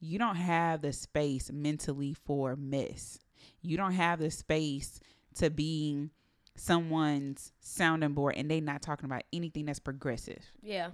[0.00, 3.18] You don't have the space mentally for mess.
[3.60, 5.00] You don't have the space
[5.34, 6.10] to be
[6.56, 10.44] someone's sounding board and they not talking about anything that's progressive.
[10.62, 10.90] Yeah.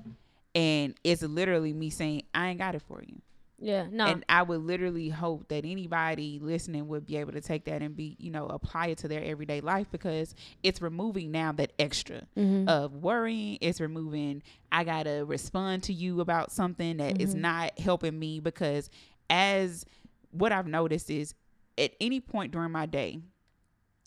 [0.54, 3.20] And it's literally me saying, I ain't got it for you.
[3.60, 3.86] Yeah.
[3.90, 4.06] No.
[4.06, 7.96] And I would literally hope that anybody listening would be able to take that and
[7.96, 12.22] be, you know, apply it to their everyday life because it's removing now that extra
[12.36, 12.68] mm-hmm.
[12.68, 13.58] of worrying.
[13.60, 17.40] It's removing, I got to respond to you about something that is Mhm.
[17.40, 18.90] not helping me because
[19.28, 19.84] as
[20.30, 21.34] what I've noticed is
[21.76, 23.18] at any point during my day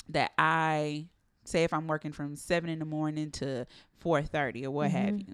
[0.09, 1.07] that I
[1.43, 3.65] say if I'm working from seven in the morning to
[3.99, 5.27] four thirty or what have Mhm.
[5.27, 5.33] you,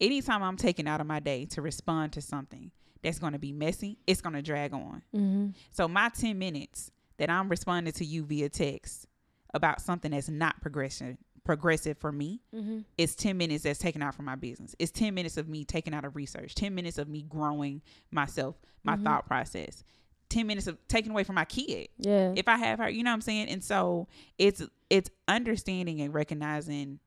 [0.00, 2.70] anytime I'm taking out of my day to respond to something
[3.02, 5.02] that's going to be messy, it's going to drag on.
[5.14, 5.48] mm-hmm.
[5.70, 9.06] So my 10 minutes that I'm responding to you via text
[9.54, 12.80] about something that's not progression progressive for me Mm-hmm.
[12.98, 14.76] is 10 minutes that's taken out from my business.
[14.78, 18.56] It's 10 minutes of me taking out of research, 10 minutes of me growing myself,
[18.84, 19.04] my Mhm.
[19.04, 19.82] thought process.
[20.28, 22.32] 10 minutes of taking away from my kid Yeah.
[22.36, 23.48] if I have her, you know what I'm saying?
[23.48, 24.06] And so
[24.38, 27.00] it's it's understanding and recognizing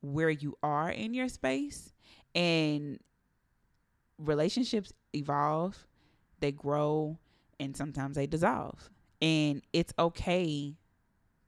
[0.00, 1.92] where you are in your space
[2.34, 2.98] and
[4.18, 5.86] relationships evolve,
[6.40, 7.18] they grow,
[7.60, 8.90] and sometimes they dissolve.
[9.22, 10.76] And it's okay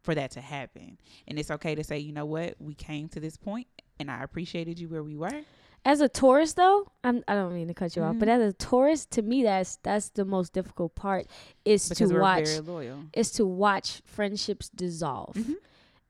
[0.03, 0.99] for that to happen.
[1.27, 3.67] And it's okay to say, you know what, we came to this point
[3.99, 5.43] and I appreciated you where we were.
[5.85, 8.33] as a Taurus though, I'm I don't mean to cut you off, but Mhm.
[8.41, 11.27] as a Taurus, to me that's that's the most difficult part
[11.65, 13.05] is Because to watch very loyal.
[13.15, 15.35] is to watch friendships dissolve.
[15.35, 15.55] Mhm.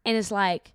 [0.05, 0.73] And it's like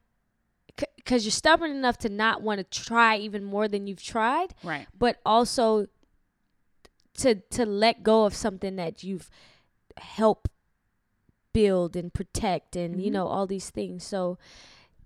[1.06, 4.88] cuz you're stubborn enough to not want to try even more than you've tried, Right.
[4.98, 5.88] but also
[7.16, 9.30] to to let go of something that you've
[9.98, 10.50] helped
[11.54, 13.14] build and protect and you Mhm.
[13.14, 14.38] know all these things so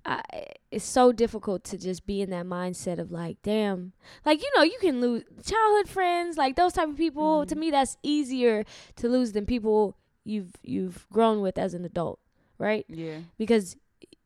[0.08, 0.21] I,
[0.69, 4.62] it's so difficult to just be in that mindset of like damn like you know
[4.62, 7.60] you can lose childhood friends like those type of people to Mhm.
[7.60, 8.63] me that's easier
[8.97, 12.19] to lose than people you've you've grown with as an adult
[12.60, 13.21] right Yeah.
[13.39, 13.75] because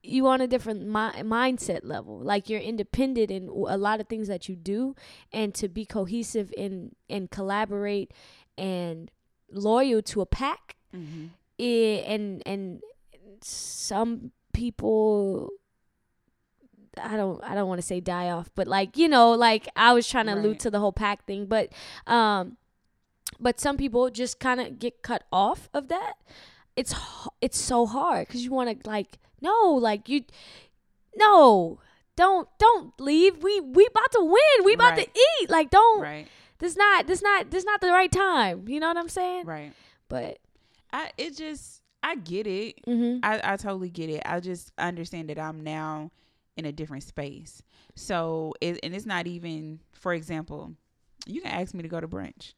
[0.02, 4.28] you on a different mi- mindset level like you're independent in a lot of things
[4.30, 4.96] that you do
[5.34, 8.12] and to be cohesive and and collaborate
[8.58, 9.12] and
[9.52, 11.26] loyal to a pack Mm-hmm.
[11.60, 12.82] eh, and and
[13.42, 15.50] some people
[17.02, 19.94] I don't I don't want to say die off, but like you know, like I
[19.94, 21.70] was trying to allude to the whole pack thing, but
[22.08, 22.58] um,
[23.40, 26.14] but some people just kind of get cut off of that.
[26.76, 26.94] It's
[27.42, 30.24] it's so hard because you want to like no, like you
[31.16, 31.80] no.
[32.16, 33.42] Don't don't leave.
[33.42, 34.66] We we about to win.
[34.66, 35.14] We about Right.
[35.14, 35.50] to eat.
[35.50, 36.02] Like don't.
[36.02, 36.28] Right.
[36.58, 38.68] This not this not this not the right time.
[38.68, 39.46] You know what I'm saying?
[39.46, 39.72] Right.
[40.10, 40.40] But
[40.92, 42.84] I it just I get it.
[42.86, 43.20] mm-hmm.
[43.24, 44.22] I, I totally get it.
[44.26, 46.12] I just understand that I'm now
[46.58, 47.62] in a different space.
[47.96, 50.74] So it, and it's not even for example,
[51.26, 52.54] you can ask me to go to brunch.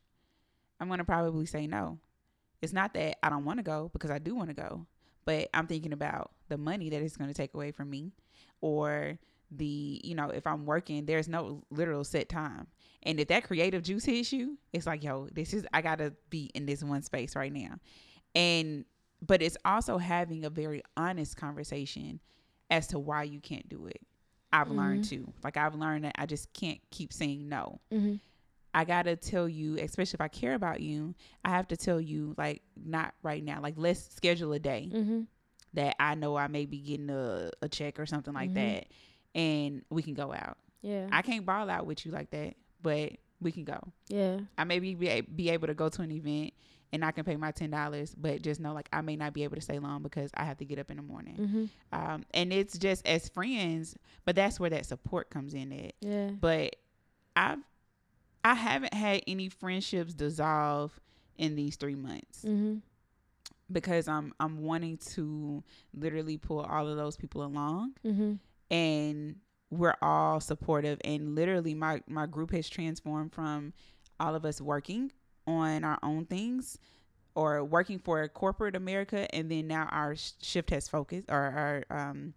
[0.80, 2.00] I'm gonna probably say no.
[2.64, 4.88] It's not that I don't want to go because I do want to go,
[5.24, 8.12] but I'm thinking about the money that it's gonna take away from me,
[8.60, 9.18] or
[9.50, 12.68] the you know if I'm working, there's no literal set time.
[13.04, 16.52] And if that creative juice hits you, it's like yo, this is I gotta be
[16.54, 17.80] in this one space right now,
[18.36, 18.86] and
[19.26, 22.20] but it's also having a very honest conversation
[22.70, 24.02] as to why you can't do it.
[24.54, 25.32] I've learned to.
[25.44, 27.80] Like I've learned that I just can't keep saying no.
[27.92, 28.16] Mm-hmm.
[28.74, 32.36] I gotta tell you, especially if I care about you, I have to tell you
[32.38, 33.62] like not right now.
[33.62, 35.22] Like let's schedule a day Mm-hmm.
[35.74, 38.54] That I know I may be getting a, a check or something like Mhm.
[38.56, 38.88] that
[39.34, 40.58] and we can go out.
[40.82, 41.08] Yeah.
[41.12, 43.80] I can't ball out with you like that, but we can go.
[44.10, 44.40] Yeah.
[44.58, 46.54] I may be, be able to go to an event
[46.94, 49.44] and I can pay my ten dollars, but just know like I may not be
[49.46, 51.38] able to stay long because I have to get up in the morning.
[51.38, 51.66] Mm-hmm.
[52.12, 53.96] Um, and it's just as friends,
[54.26, 55.94] but that's where that support comes in at.
[56.02, 56.32] Yeah.
[56.32, 56.76] But
[57.36, 57.60] I've
[58.44, 61.00] I haven't had any friendships dissolve
[61.38, 62.80] in these three months Mm-hmm.
[63.72, 65.64] Because I'm I'm wanting to
[65.94, 68.34] literally pull all of those people along Mm-hmm.
[68.70, 69.36] and
[69.70, 73.74] we're all supportive and literally my my group has transformed from
[74.20, 75.12] all of us working
[75.48, 76.78] on our own things
[77.36, 81.36] or working for corporate America and then now our shift has focused or
[81.90, 82.34] our um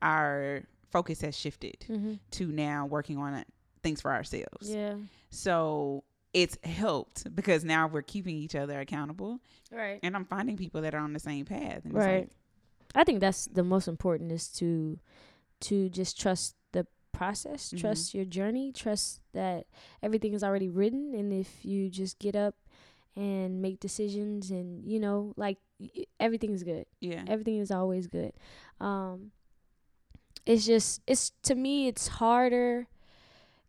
[0.00, 2.14] our focus has shifted Mm-hmm.
[2.32, 3.44] to now working on
[3.82, 4.68] things for ourselves.
[4.70, 4.94] Yeah.
[5.30, 6.04] So
[6.34, 10.00] it's helped because now we're keeping each other accountable Right.
[10.02, 11.84] and I'm finding people that are on the same path.
[11.84, 12.20] And Right.
[12.20, 12.30] like,
[12.94, 14.98] I think that's the most important is to
[15.60, 17.78] to just trust the process, Mhm.
[17.80, 19.66] trust your journey, trust that
[20.02, 22.56] everything is already written and if you just get up
[23.14, 25.58] and make decisions and you know like
[26.18, 26.86] everything is good.
[27.00, 27.24] yeah.
[27.28, 28.32] Everything is always good.
[28.80, 29.32] Um
[30.46, 32.88] it's just it's to me it's harder.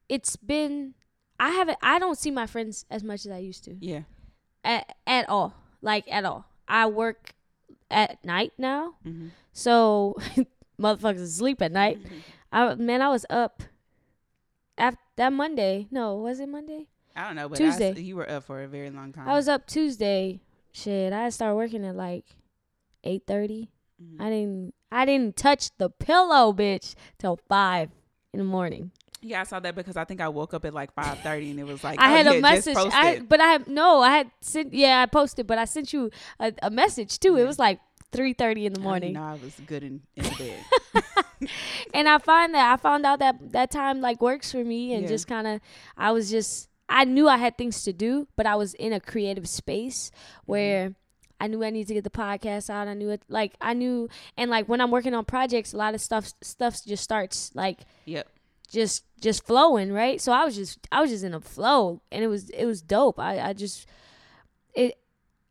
[0.09, 0.95] It's been
[1.43, 4.03] I haven't I don't see my friends as much as I used to Yeah.
[4.63, 5.53] at at all.
[5.81, 6.45] Like at all.
[6.67, 7.33] I work
[7.91, 8.95] at night now.
[9.05, 9.27] Mm-hmm.
[9.51, 10.15] So
[10.79, 11.99] motherfuckers sleep at night.
[12.51, 13.61] I man, I was up
[14.77, 15.87] after that Monday.
[15.91, 16.87] No, was it Monday?
[17.15, 17.89] I don't know, but Tuesday.
[17.95, 19.27] I, you were up for a very long time.
[19.27, 20.39] I was up Tuesday.
[20.71, 22.25] Shit, I started working at like
[23.03, 23.69] eight thirty.
[24.01, 24.21] Mhm.
[24.21, 27.89] I didn't I didn't touch the pillow, bitch, till five
[28.33, 28.91] in the morning.
[29.23, 31.59] Yeah, I saw that because I think I woke up at like five thirty and
[31.59, 32.75] it was like I oh, had you a message.
[32.77, 34.01] I but I no.
[34.01, 34.73] I had sent.
[34.73, 37.37] Yeah, I posted, but I sent you a, a message too.
[37.37, 37.79] It was like
[38.11, 39.13] three thirty in the morning.
[39.13, 40.59] Know, I was good in, in bed.
[41.93, 45.03] and I find that I found out that that time like works for me and
[45.03, 45.09] Yeah.
[45.09, 45.61] just kind of
[45.97, 48.99] I was just I knew I had things to do, but I was in a
[48.99, 50.51] creative space Mm-hmm.
[50.51, 50.95] where
[51.39, 52.87] I knew I needed to get the podcast out.
[52.87, 55.93] I knew it like I knew and like when I'm working on projects, a lot
[55.95, 58.27] of stuff stuff just starts like yep.
[58.73, 60.19] Just just flowing, right?
[60.19, 62.81] So I was just I was just in a flow and it was it was
[62.81, 63.19] dope.
[63.19, 63.87] I I just
[64.73, 64.97] it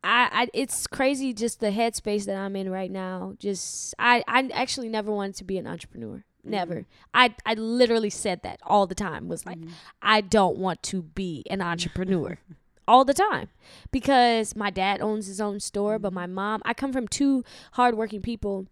[0.04, 3.34] I, I it's crazy just the headspace that I'm in right now.
[3.38, 6.24] Just I I actually never wanted to be an entrepreneur.
[6.44, 6.86] Never.
[7.14, 9.28] I I literally said that all the time.
[9.28, 9.70] Was like Mhm.
[10.02, 12.38] I don't want to be an entrepreneur.
[12.88, 13.48] all the time
[13.92, 17.44] because my dad owns his own store but my mom I come from two
[17.74, 18.66] hardworking people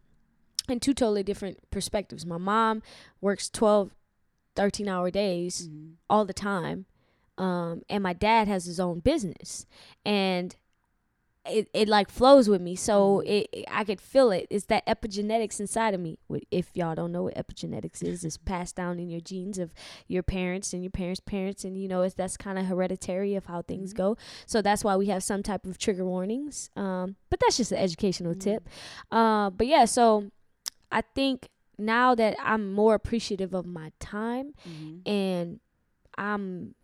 [0.68, 2.26] and two totally different perspectives.
[2.26, 2.82] My mom
[3.20, 3.92] works 12
[4.60, 5.94] 13 hour days Mhm.
[6.10, 6.84] all the time.
[7.38, 9.64] Um, and my dad has his own business,
[10.04, 10.54] and
[11.46, 12.76] it, it like flows with me.
[12.76, 14.46] So it, it- I could feel it.
[14.50, 16.18] It's that epigenetics inside of me.
[16.50, 19.72] If y'all don't know what epigenetics is, it's passed down in your genes of
[20.06, 23.46] your parents and your parents' parents, and you know it's that's kind of hereditary of
[23.46, 23.96] how things Mhm.
[23.96, 24.16] go.
[24.44, 26.68] So that's why we have some type of trigger warnings.
[26.76, 28.68] Um, but that's just an educational tip.
[29.10, 30.30] Uh, but yeah, so
[30.92, 31.48] I think
[31.80, 35.00] now that I'm more appreciative of my time Mhm.
[35.06, 35.60] and
[36.18, 36.74] I'm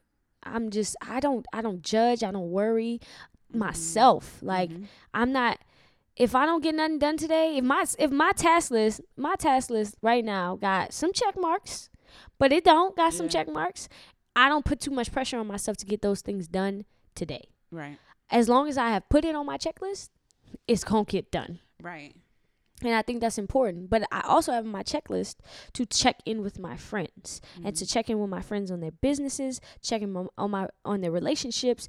[0.42, 3.00] I'm just I don't I don't judge, I don't worry
[3.52, 3.58] Mhm.
[3.58, 4.38] myself.
[4.42, 4.86] Like Mhm.
[5.14, 5.58] I'm not
[6.16, 9.68] if I don't get nothing done today, if my if my task list, my task
[9.70, 11.90] list right now got some check marks,
[12.38, 13.88] but it don't got some check marks,
[14.34, 16.84] I don't put too much pressure on myself to get those things done
[17.14, 17.48] today.
[17.70, 17.98] right,
[18.30, 20.08] As long as I have put it on my checklist,
[20.68, 21.58] it's going to get done.
[21.82, 22.14] right,
[22.82, 23.88] And I think that's important.
[23.88, 25.36] But I also have my checklist
[25.72, 27.92] to check in with my friends and to Mhm.
[27.92, 31.88] check in with my friends on their businesses, checking on, on my on their relationships,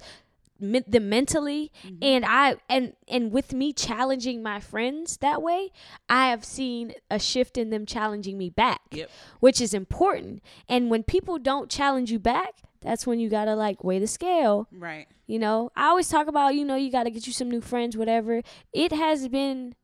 [0.58, 1.98] men- them mentally, Mhm.
[2.02, 5.70] and I and and with me challenging my friends that way,
[6.08, 9.10] I have seen a shift in them challenging me back, Yep.
[9.40, 10.42] which is important.
[10.68, 14.66] And when people don't challenge you back, that's when you gotta like weigh the scale.
[14.72, 17.50] right, You know, I always talk about, you know, you got to get you some
[17.50, 18.40] new friends, whatever.
[18.72, 19.74] It has been,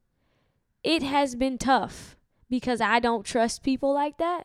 [0.84, 2.16] it has been tough
[2.48, 4.44] because I don't trust people like that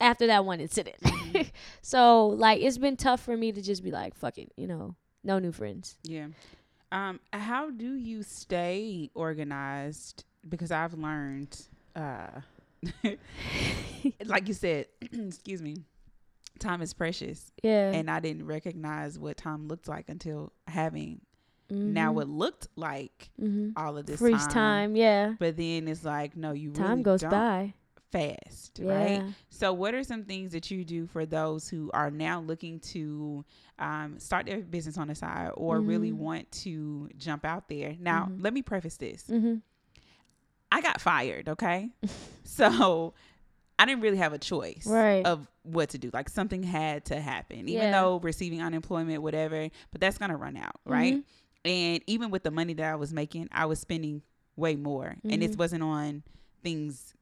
[0.00, 0.96] after that one incident.
[1.02, 1.50] Mhm.
[1.82, 4.94] so, like, it's been tough for me to just be like, fuck it, you know,
[5.24, 5.96] no new friends.
[6.02, 6.26] yeah.
[6.92, 10.24] Um, how do you stay organized?
[10.48, 11.58] Because I've learned,
[11.96, 12.28] uh,
[14.24, 15.76] like you said, excuse me,
[16.60, 17.90] time is precious, Yeah.
[17.92, 21.20] and I didn't recognize what time looked like until having
[21.70, 22.14] now Mhm.
[22.14, 23.72] what looked like Mhm.
[23.76, 24.52] all of this freeze time.
[24.92, 24.96] time.
[24.96, 25.34] Yeah.
[25.38, 27.74] But then it's like, no, you Time really goes by.
[28.12, 28.94] fast, Yeah.
[28.94, 29.24] right?
[29.50, 33.44] So, what are some things that you do for those who are now looking to
[33.78, 36.16] um, start their business on the side or really Mhm.
[36.18, 37.94] want to jump out there?
[37.98, 38.42] Now, Mhm.
[38.42, 39.60] let me preface this: Mhm.
[40.72, 41.90] I got fired, okay?
[42.44, 43.12] so,
[43.78, 45.24] I didn't really have a choice Right.
[45.26, 46.10] of what to do.
[46.12, 48.00] Like something had to happen, even Yeah.
[48.00, 49.68] though receiving unemployment, whatever.
[49.90, 51.16] But that's gonna run out, right?
[51.16, 51.24] Mhm.
[51.64, 54.22] And even with the money that I was making, I was spending
[54.56, 55.58] way more, and it Mhm.
[55.58, 56.22] wasn't on
[56.62, 57.14] things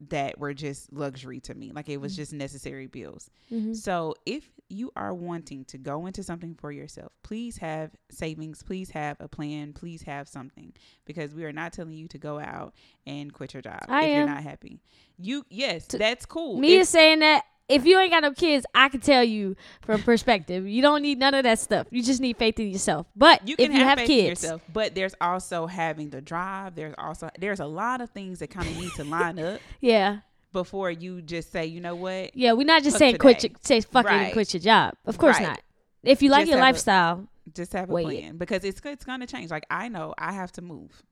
[0.00, 1.72] that were just luxury to me.
[1.72, 2.16] Like it was Mhm.
[2.16, 3.30] just necessary bills.
[3.50, 3.74] Mhm.
[3.74, 8.90] So if you are wanting to go into something for yourself, please have savings, please
[8.90, 10.72] have a plan, please have something
[11.04, 12.74] because we are not telling you to go out
[13.06, 14.16] and quit your job I if am.
[14.18, 14.80] you're not happy.
[15.18, 16.58] You yes, that's cool.
[16.58, 20.02] Me is saying that if you ain't got no kids, I can tell you from
[20.02, 21.86] perspective, you don't need none of that stuff.
[21.90, 23.06] You just need faith in yourself.
[23.14, 26.74] But you can if you have, kids, in yourself, but there's also having the drive.
[26.74, 30.18] There's also there's a lot of things that kind of need to line up yeah,
[30.52, 33.80] before you just say, you know what, yeah, we're not just saying quit your, say
[33.82, 34.32] fuck it and Right.
[34.32, 34.94] quit your job.
[35.04, 35.48] Of course Right.
[35.48, 35.60] not.
[36.02, 38.04] If you like Just your have a- lifestyle, just have a Wait.
[38.04, 39.50] plan because it's it's gonna change.
[39.50, 41.02] Like I know I have to move.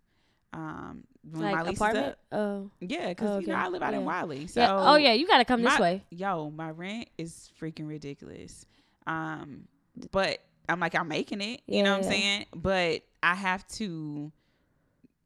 [0.57, 2.07] Um, when my like lease apartment.
[2.07, 3.54] up, Oh, yeah, because Oh, you know.
[3.57, 4.68] I live out in Wylie, so yeah.
[4.72, 6.02] Oh yeah, you got to come this way.
[6.11, 8.64] yo, my rent is freaking ridiculous.
[9.07, 9.68] Um,
[10.12, 10.38] but
[10.68, 11.61] I'm like, I'm making it.
[11.66, 12.46] You know what I'm saying?
[12.54, 14.32] But I have to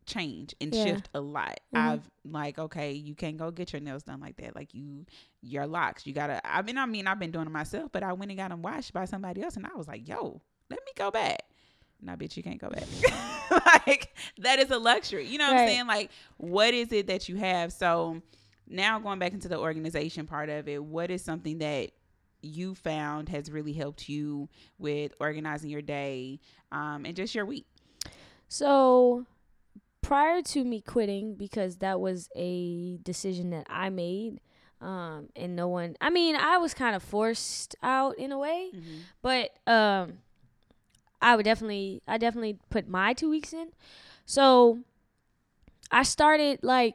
[0.07, 0.85] change and Yeah.
[0.85, 1.61] shift a lot.
[1.73, 1.79] Mhm.
[1.79, 4.57] I've like, okay, you can't go get your nails done like that.
[4.57, 5.07] Like you,
[5.43, 6.41] your locks, you gotta.
[6.45, 8.63] I mean, I mean, I've been doing it myself, but I went and got them
[8.63, 11.43] washed by somebody else, and I was like, yo, let me go back.
[12.03, 12.85] Nah, bitch, you can't go back.
[13.87, 15.27] like that is a luxury.
[15.27, 15.87] You know what I'm saying?
[15.87, 17.73] Like, what is it that you have?
[17.73, 18.23] So
[18.67, 21.91] now going back into the organization part of it, what is something that
[22.43, 24.49] you found has really helped you
[24.79, 26.41] with organizing your day
[26.73, 27.67] um, and just your week?
[28.49, 29.27] So
[30.03, 34.41] prior to me quitting, because that was a decision that I made,
[34.81, 35.97] um, and no one.
[36.01, 38.71] I mean, I was kind of forced out in a way.
[39.21, 40.15] but um
[41.23, 43.69] i would definitely i definitely put my two weeks in.
[44.27, 44.79] So
[45.91, 46.95] i started like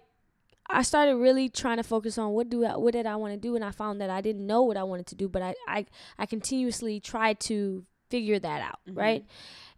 [0.69, 3.37] i started really trying to focus on what do I, what did i want to
[3.39, 5.53] do and i found that i didn't know what i wanted to do but i
[5.67, 5.85] i,
[6.17, 8.97] I continuously tried to figure that out Mhm.
[8.97, 9.25] right?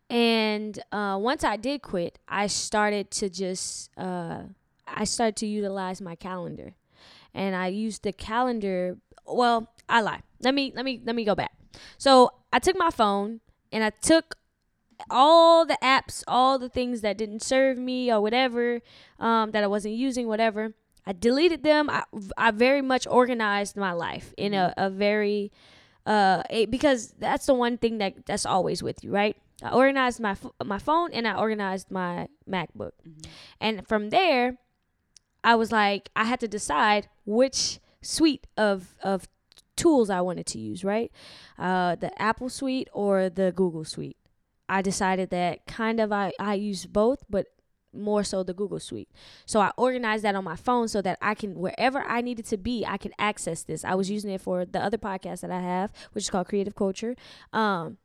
[0.09, 4.43] And uh, once i did quit i started to just uh,
[4.87, 6.75] i started to utilize my calendar.
[7.33, 10.21] And i used the calendar well i lie.
[10.41, 11.51] Let me let me let me go back.
[11.97, 13.41] So I took my phone
[13.71, 14.36] and I took
[15.09, 18.81] all the apps, all the things that didn't serve me or whatever,
[19.19, 20.73] um, that I wasn't using, whatever.
[21.05, 21.89] I deleted them.
[21.89, 22.03] I,
[22.37, 25.51] I very much organized my life in a, a very,
[26.05, 29.37] uh, a, because that's the one thing that that's always with you, right?
[29.63, 32.91] I organized my my phone and I organized my MacBook,
[33.59, 34.57] and from there,
[35.43, 39.27] I was like, I had to decide which suite of of
[39.75, 41.11] tools I wanted to use, right?
[41.57, 44.17] Uh, the Apple suite or the Google suite.
[44.69, 47.47] I decided that kind of I, I use both, but
[47.93, 49.09] more so the Google suite.
[49.45, 52.57] So I organized that on my phone so that I can, wherever I needed to
[52.57, 53.83] be, I could access this.
[53.83, 56.75] I was using it for the other podcast that I have, which is called Creative
[56.75, 57.15] Culture.
[57.53, 57.97] Um,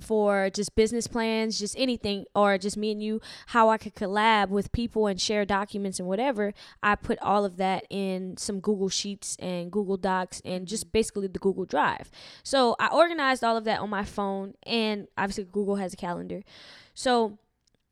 [0.00, 4.48] for just business plans, just anything, or just me and you, how I could collab
[4.48, 6.52] with people and share documents and whatever.
[6.82, 10.92] I put all of that in some Google Sheets and Google Docs and just mm-hmm.
[10.92, 12.10] basically the Google Drive.
[12.42, 16.42] So I organized all of that on my phone, and obviously Google has a calendar.
[16.94, 17.38] So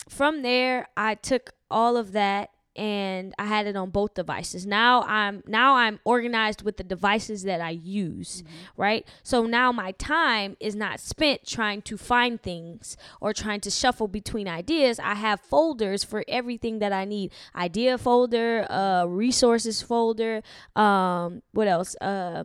[0.09, 4.64] from there, I took all of that and I had it on both devices.
[4.64, 8.45] Now I'm now I'm organized with the devices that I use,
[8.76, 9.07] right?
[9.24, 14.07] So now my time is not spent trying to find things or trying to shuffle
[14.07, 15.01] between ideas.
[15.01, 17.33] I have folders for everything that I need.
[17.57, 20.43] Idea folder, uh resources folder,
[20.76, 21.97] um what else?
[21.97, 22.45] Uh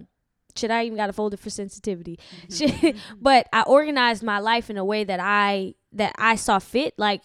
[0.56, 2.20] should I even got a folder for sensitivity?
[2.50, 2.96] Shit.
[3.22, 7.24] but I organized my life in a way that I that I saw fit like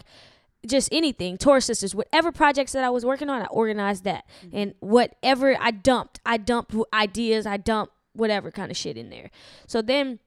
[0.65, 4.25] just anything, Taurus sisters, whatever projects that I was working on, I organized that.
[4.45, 4.57] Mm-hmm.
[4.57, 9.31] And whatever I dumped, I dumped ideas, I dumped whatever kind of shit in there.
[9.67, 10.19] So then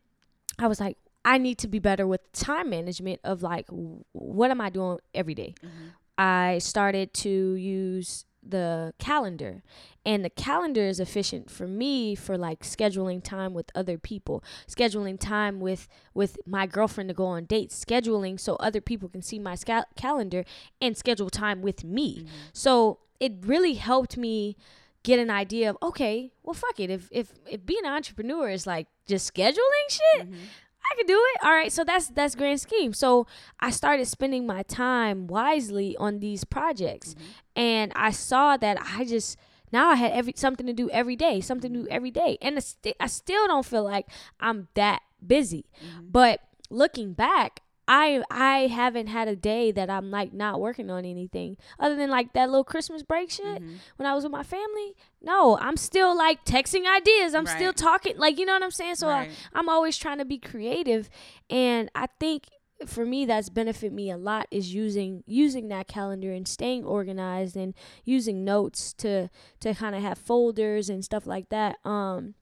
[0.59, 3.67] I was like, I need to be better with time management of like,
[4.13, 5.55] what am I doing every day?
[5.65, 5.89] Mm-hmm.
[6.19, 9.63] I started to use the calendar.
[10.05, 15.19] And the calendar is efficient for me for like scheduling time with other people scheduling
[15.19, 19.39] time with with my girlfriend to go on dates scheduling so other people can see
[19.39, 19.57] my
[19.97, 20.45] calendar
[20.81, 22.19] and schedule time with me.
[22.19, 22.29] Mm-hmm.
[22.53, 24.57] So it really helped me
[25.05, 26.91] get an idea of okay well fuck it.
[26.91, 30.45] If if if being an entrepreneur is like just scheduling shit mm-hmm.
[30.93, 31.45] I can do it.
[31.45, 32.93] All right, so that's that's grand scheme.
[32.93, 33.27] So
[33.61, 37.25] I started spending my time wisely on these projects, mm-hmm.
[37.57, 39.39] and I saw that I just
[39.73, 42.63] now I had every something to do every day, something to do every day, and
[42.63, 44.07] sti- I still don't feel like
[44.41, 45.67] I'm that busy.
[45.83, 46.07] Mm-hmm.
[46.11, 46.41] But
[46.71, 47.61] looking back,
[47.95, 52.09] I I haven't had a day that I'm like not working on anything other than
[52.09, 53.79] like that little Christmas break shit Mhm.
[53.97, 54.95] when I was with my family.
[55.21, 57.35] No, I'm still like texting ideas.
[57.35, 58.95] I'm still talking like you know what I'm saying.
[58.95, 59.29] So Right.
[59.31, 61.11] I, I'm always trying to be creative,
[61.51, 62.45] and I think
[62.87, 67.57] for me that's benefit me a lot is using using that calendar and staying organized
[67.57, 67.75] and
[68.05, 69.29] using notes to
[69.61, 71.77] to kind of have folders and stuff like that.
[71.85, 72.35] Um,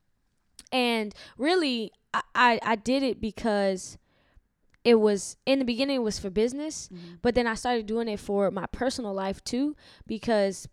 [0.73, 3.99] and really, I, I I did it because
[4.85, 7.19] it was in the beginning it was for business Mhm.
[7.23, 9.77] but then I started doing it for my personal life too
[10.07, 10.69] because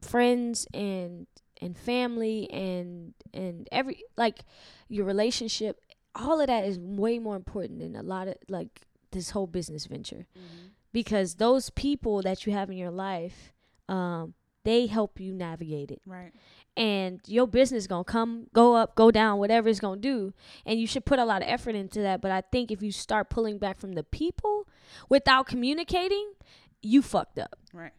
[0.00, 1.26] friends and
[1.60, 4.40] and family and and every like
[4.88, 5.80] your relationship
[6.14, 8.82] all of that is way more important than a lot of like
[9.12, 10.70] this whole business venture Mhm.
[10.92, 13.52] because those people that you have in your life
[13.88, 14.34] um
[14.64, 16.32] they help you navigate it Right.
[16.80, 20.32] And your business gonna come go up go down whatever it's gonna do
[20.64, 22.90] and you should put a lot of effort into that but i think if you
[22.90, 24.66] start pulling back from the people
[25.08, 26.32] without communicating
[26.80, 27.92] you fucked up Right.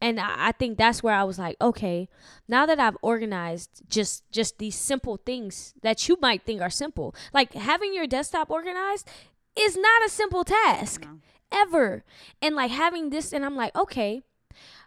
[0.00, 2.08] and I, I think that's where i was like okay
[2.48, 7.14] now that i've organized just just these simple things that you might think are simple
[7.32, 9.08] like having your desktop organized
[9.56, 11.20] is not a simple task No.
[11.52, 12.02] ever.
[12.42, 14.24] And like having this, and I'm like, okay,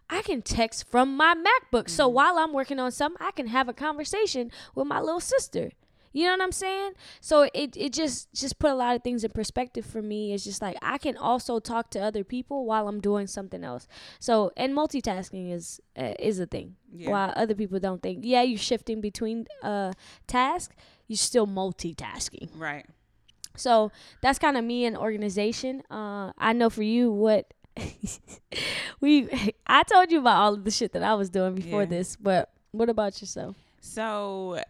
[0.09, 1.89] I can text from my MacBook.
[1.89, 2.13] So Mhm.
[2.13, 5.71] while I'm working on something, I can have a conversation with my little sister.
[6.13, 6.93] You know what I'm saying?
[7.21, 10.33] So it, it just just put a lot of things in perspective for me.
[10.33, 13.87] It's just like I can also talk to other people while I'm doing something else.
[14.19, 16.75] So and multitasking is uh, is a thing.
[16.91, 17.11] Yeah.
[17.11, 19.91] While other people don't think, yeah, you're shifting between uh
[20.25, 20.73] tasks,
[21.07, 22.49] you're still multitasking.
[22.55, 22.85] Right.
[23.55, 23.91] So
[24.21, 25.83] that's kind of me and organization.
[25.89, 27.53] Uh, I know for you what
[29.01, 29.29] we.
[29.67, 31.89] I told you about all of the shit that I was doing before Yeah.
[31.89, 33.55] this, but what about yourself?
[33.79, 34.61] So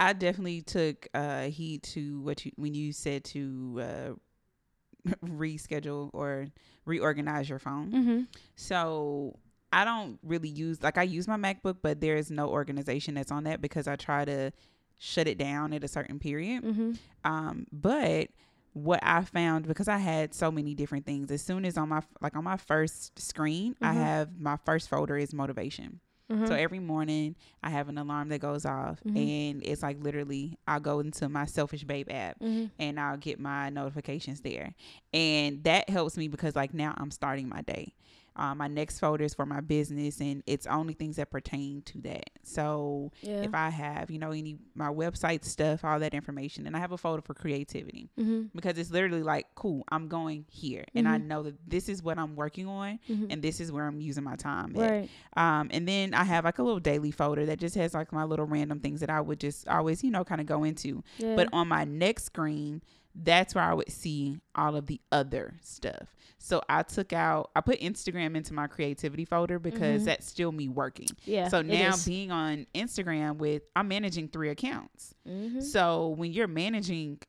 [0.00, 6.48] I definitely took uh heed to what you when you said to uh reschedule or
[6.84, 7.90] reorganize your phone.
[7.92, 8.20] Mm-hmm.
[8.56, 9.38] So
[9.72, 13.32] I don't really use like I use my MacBook, but there is no organization that's
[13.32, 14.52] on that because I try to
[14.98, 16.64] shut it down at a certain period.
[16.64, 16.92] Mm-hmm.
[17.24, 18.28] Um, but
[18.76, 21.30] what I found because I had so many different things.
[21.30, 23.94] As soon as on my like on my first screen, I Mhm.
[23.94, 26.00] have my first folder is motivation.
[26.30, 26.44] Mm-hmm.
[26.46, 29.16] So every morning I have an alarm that goes off, Mhm.
[29.16, 32.66] and it's like literally I'll go into my Selfish Babe app mm-hmm.
[32.78, 34.74] and I'll get my notifications there,
[35.14, 37.94] and that helps me because like now I'm starting my day.
[38.36, 41.98] Uh, my next folder is for my business, and it's only things that pertain to
[42.02, 42.30] that.
[42.42, 43.42] So Yeah.
[43.42, 46.92] if I have you know any my website stuff, all that information, and I have
[46.92, 48.42] a folder for creativity mm-hmm.
[48.54, 49.84] because it's literally like cool.
[49.88, 51.26] I'm going here, and I Mhm.
[51.26, 53.26] know that this is what I'm working on, Mm-hmm.
[53.30, 54.72] and this is where I'm using my time.
[54.74, 55.08] Right.
[55.36, 58.24] Um, and then I have like a little daily folder that just has like my
[58.24, 61.02] little random things that I would just always, you know, kind of go into.
[61.18, 61.36] Yeah.
[61.36, 62.82] But on my next screen,
[63.22, 66.14] that's where I would see all of the other stuff.
[66.38, 70.04] So I took out, I put Instagram into my creativity folder because Mhm.
[70.04, 71.08] that's still me working.
[71.24, 71.48] yeah.
[71.48, 75.14] so now being on Instagram with, I'm managing three accounts.
[75.26, 75.62] Mhm.
[75.62, 77.20] So when you're managing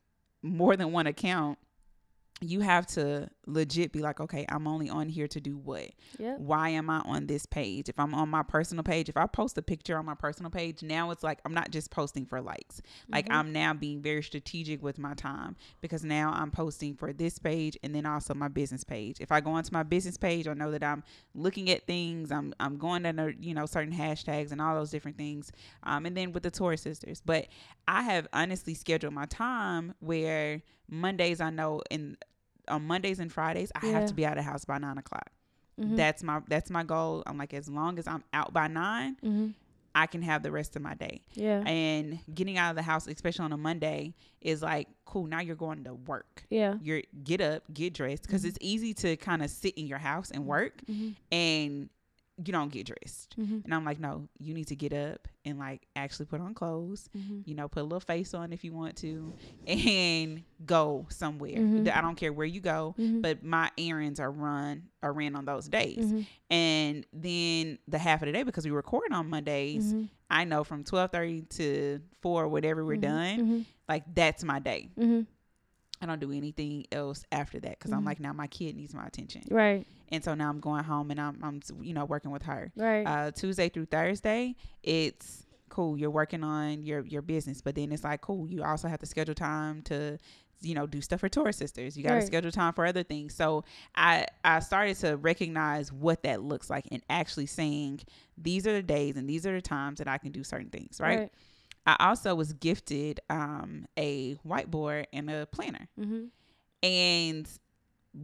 [0.43, 1.57] more than one account,
[2.41, 5.89] you have to legit be like, okay, I'm only on here to do what?
[6.19, 6.39] Yep.
[6.39, 7.89] why am I on this page?
[7.89, 10.83] If I'm on my personal page, if I post a picture on my personal page,
[10.83, 12.81] now it's like I'm not just posting for likes.
[13.09, 13.33] Like Mhm.
[13.35, 17.77] I'm now being very strategic with my time because now I'm posting for this page
[17.81, 19.17] and then also my business page.
[19.19, 22.31] If I go onto my business page, I know that I'm looking at things.
[22.31, 25.51] I'm I'm going under you know certain hashtags and all those different things.
[25.83, 27.47] Um, and then with the Taurus sisters, but
[27.87, 32.17] I have honestly scheduled my time where Mondays I know in
[32.68, 33.91] on Mondays and Fridays I Yeah.
[33.93, 35.30] have to be out of the house by nine o'clock
[35.80, 35.95] Mhm.
[35.95, 39.53] that's my that's my goal i'm like as long as i'm out by nine Mhm.
[39.93, 41.59] i can have the rest of my day Yeah.
[41.68, 45.55] and getting out of the house especially on a monday is like cool now you're
[45.55, 46.76] going to work yeah.
[46.82, 48.47] you're get up get dressed because Mhm.
[48.47, 51.15] it's easy to kind of sit in your house and work Mhm.
[51.32, 51.89] and
[52.45, 53.63] you don't get dressed Mhm.
[53.65, 57.09] and i'm like no you need to get up and like actually put on clothes
[57.17, 57.41] Mhm.
[57.47, 59.33] you know put a little face on if you want to
[59.67, 61.89] and go somewhere Mhm.
[61.91, 63.21] i don't care where you go Mhm.
[63.23, 66.25] but my errands are run are ran on those days Mhm.
[66.51, 70.09] and then the half of the day because we record on Mondays, Mhm.
[70.29, 74.89] I know from twelve thirty to four, whatever we're done, like that's my day.
[76.01, 78.05] I don't do anything else after that because I'm Mhm.
[78.05, 79.85] like now my kid needs my attention, Right.
[80.09, 82.71] and so now I'm going home and I'm I'm you know working with her.
[82.75, 83.03] Right.
[83.05, 85.97] Uh, Tuesday through Thursday, it's cool.
[85.97, 88.47] You're working on your your business, but then it's like cool.
[88.49, 90.17] You also have to schedule time to
[90.61, 92.25] you know do stuff for Taurus sisters you got to Right.
[92.25, 96.87] schedule time for other things so i i started to recognize what that looks like
[96.91, 97.99] and actually saying
[98.39, 100.99] these are the days and these are the times that i can do certain things
[100.99, 101.31] right,
[101.88, 106.27] i also was gifted um a whiteboard and a planner Mhm.
[106.83, 107.49] and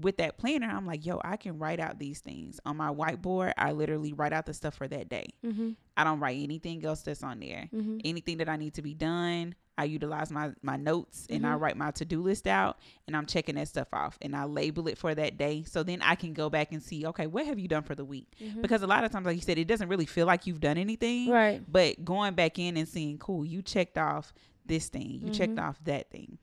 [0.02, 3.54] with that planner, I'm like, yo, I can write out these things on my whiteboard.
[3.58, 5.28] I literally write out the stuff for that day.
[5.46, 5.72] Mm-hmm.
[5.96, 7.70] I don't write anything else that's on there.
[7.74, 8.00] Mm-hmm.
[8.04, 11.60] Anything that I need to be done, I utilize my my notes and I Mhm.
[11.60, 12.78] write my to do list out,
[13.08, 15.64] and I'm checking that stuff off, and I label it for that day.
[15.64, 18.06] So then I can go back and see, okay, what have you done for the
[18.06, 18.28] week?
[18.40, 18.62] Mhm.
[18.62, 20.78] Because a lot of times, like you said, it doesn't really feel like you've done
[20.78, 21.30] anything.
[21.30, 21.62] right.
[21.72, 24.32] But going back in and seeing, cool, you checked off
[24.66, 25.68] this thing, you checked Mhm.
[25.68, 26.38] off that thing.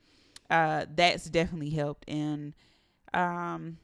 [0.51, 2.09] Uh, that's definitely helped.
[2.11, 2.55] And
[3.15, 3.79] um,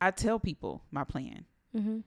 [0.00, 1.44] I tell people my plan,
[1.76, 1.98] Mm-hmm.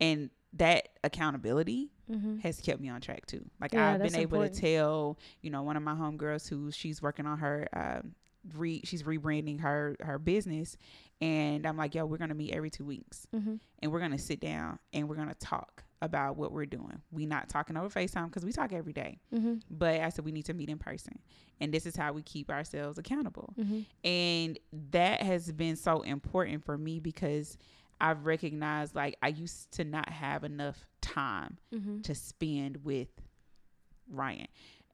[0.00, 2.38] and that accountability Mm-hmm.
[2.38, 3.44] has kept me on track too.
[3.60, 4.54] Like Yeah, I've been able important.
[4.54, 8.14] to tell, you know, one of my homegirls who she's working on her, um,
[8.56, 10.78] re she's rebranding her her business,
[11.20, 13.56] and I'm like, yo, we're gonna meet every two weeks Mm-hmm.
[13.80, 17.00] and we're gonna sit down and we're gonna talk about what we're doing.
[17.10, 19.18] We not talking over FaceTime because we talk every day.
[19.34, 19.54] Mm-hmm.
[19.70, 21.18] But I said we need to meet in person.
[21.60, 23.52] And this is how we keep ourselves accountable.
[23.58, 23.80] Mm-hmm.
[24.06, 24.58] And
[24.92, 27.58] that has been so important for me because
[28.00, 32.02] I've recognized like I used to not have enough time Mm-hmm.
[32.02, 33.08] to spend with
[34.08, 34.46] Ryan.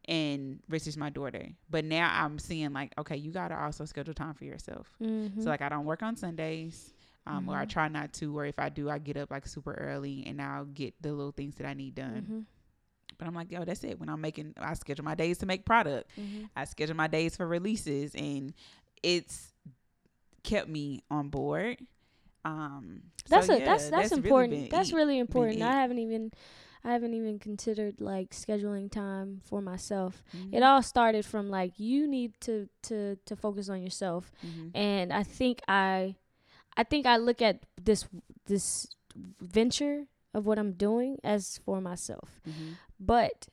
[0.06, 1.48] And Rich is my daughter.
[1.70, 4.90] But now I'm seeing like, okay, you gotta also schedule time for yourself.
[5.02, 5.42] Mm-hmm.
[5.42, 6.93] So like I don't work on Sundays.
[7.26, 7.68] Um, or I Mhm.
[7.70, 10.66] try not to, or if I do, I get up like super early and I'll
[10.66, 12.22] get the little things that I need done.
[12.22, 12.40] Mm-hmm.
[13.16, 13.98] But I'm like, yo, that's it.
[13.98, 16.10] When I'm making, I schedule my days to make product.
[16.20, 16.44] Mm-hmm.
[16.54, 18.52] I schedule my days for releases, and
[19.02, 19.52] it's
[20.42, 21.78] kept me on board.
[22.44, 24.50] Um, so That's a yeah, that's that's, really important.
[24.50, 25.62] been that's really important.
[25.62, 26.30] I haven't even
[26.84, 30.22] I haven't even considered like scheduling time for myself.
[30.36, 34.30] Mhm, It all started from like you need to to to focus on yourself.
[34.44, 36.16] mhm, And I think I
[36.76, 38.06] I think I look at this
[38.46, 38.88] this
[39.40, 40.04] venture
[40.34, 42.40] of what I'm doing as for myself.
[42.48, 42.76] mhm.
[42.98, 43.48] But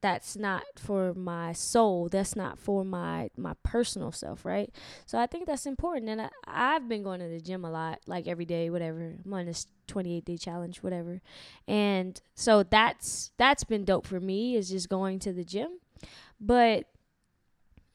[0.00, 2.08] that's not for my soul.
[2.10, 4.70] That's not for my my personal self, right?
[5.06, 6.10] So I think that's important.
[6.10, 9.14] And I, I've been going to the gym a lot, like every day, whatever.
[9.24, 11.22] I'm on this 28 day challenge, whatever.
[11.66, 15.78] And so that's that's been dope for me is just going to the gym.
[16.40, 16.86] But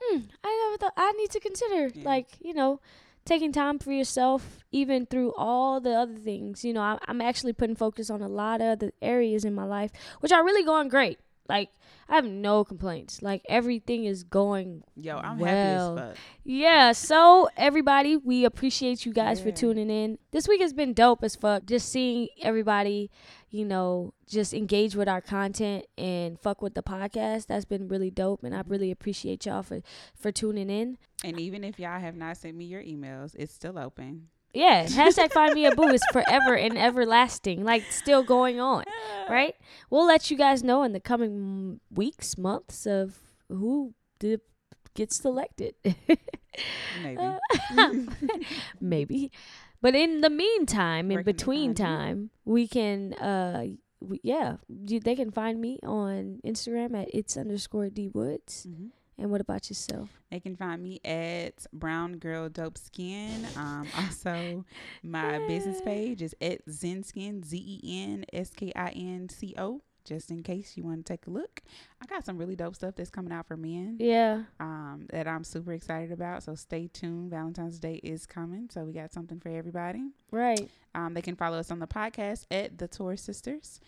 [0.01, 2.03] hmm, I never thought I need to consider Yeah.
[2.05, 2.79] like you know
[3.25, 6.63] taking time for yourself even through all the other things.
[6.63, 9.65] You know I, i'm actually putting focus on a lot of the areas in my
[9.65, 11.19] life which are really going great
[11.49, 11.69] like
[12.07, 13.21] i have no complaints.
[13.21, 16.17] Like everything is going Yo, I'm Well, happy as fuck.
[16.43, 20.17] yeah so everybody we appreciate you guys for tuning in.
[20.31, 23.11] This week has been dope as fuck just seeing everybody
[23.49, 27.47] you know just engage with our content and fuck with the podcast.
[27.47, 29.81] That's been really dope and i really appreciate y'all for
[30.15, 30.97] for tuning in.
[31.23, 34.27] And even if y'all have not sent me your emails, it's still open.
[34.53, 38.83] Yeah hashtag find me a boo is forever and everlasting like still going on
[39.29, 39.55] right
[39.89, 43.19] we'll let you guys know in the coming weeks months of
[43.49, 44.41] who did
[44.95, 45.75] gets selected
[47.03, 47.21] Maybe.
[47.21, 47.37] Uh,
[48.81, 49.31] maybe
[49.81, 51.75] but in the meantime in Where can they between you?
[51.75, 53.65] time we can uh
[54.01, 58.89] we, yeah you, they can find me on instagram at it's underscore d woods Mhm.
[59.19, 63.45] And what about yourself They can find me at Brown Girl Dope Skin.
[63.57, 64.63] Um, also,
[65.03, 69.53] my business page is at Zen Skin, Z E N S K I N C
[69.57, 69.81] O.
[70.05, 71.61] Just in case you want to take a look,
[72.01, 73.97] I got some really dope stuff that's coming out for men.
[73.99, 76.41] yeah Um, that I'm super excited about.
[76.41, 77.29] So stay tuned.
[77.29, 80.05] Valentine's Day is coming, so we got something for everybody.
[80.31, 83.79] right Um, they can follow us on the podcast at the Taurus Sisters.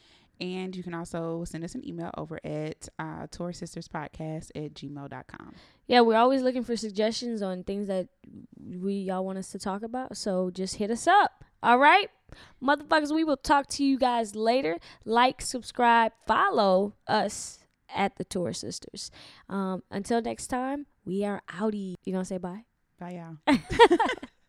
[0.41, 4.73] And you can also send us an email over at uh, Taurus Sisters Podcast at
[4.73, 5.53] gmail.com.
[5.85, 8.07] yeah we're always looking for suggestions on things that
[8.59, 10.17] we y'all want us to talk about.
[10.17, 11.45] So just hit us up.
[11.61, 12.09] All right?
[12.63, 14.77] Motherfuckers we will talk to you guys later.
[15.05, 17.59] Like subscribe follow us
[17.93, 19.11] at the Taurus sisters.
[19.47, 21.93] Um until next time we are outie.
[22.03, 22.65] You gonna say bye?
[22.99, 23.57] Bye, y'all.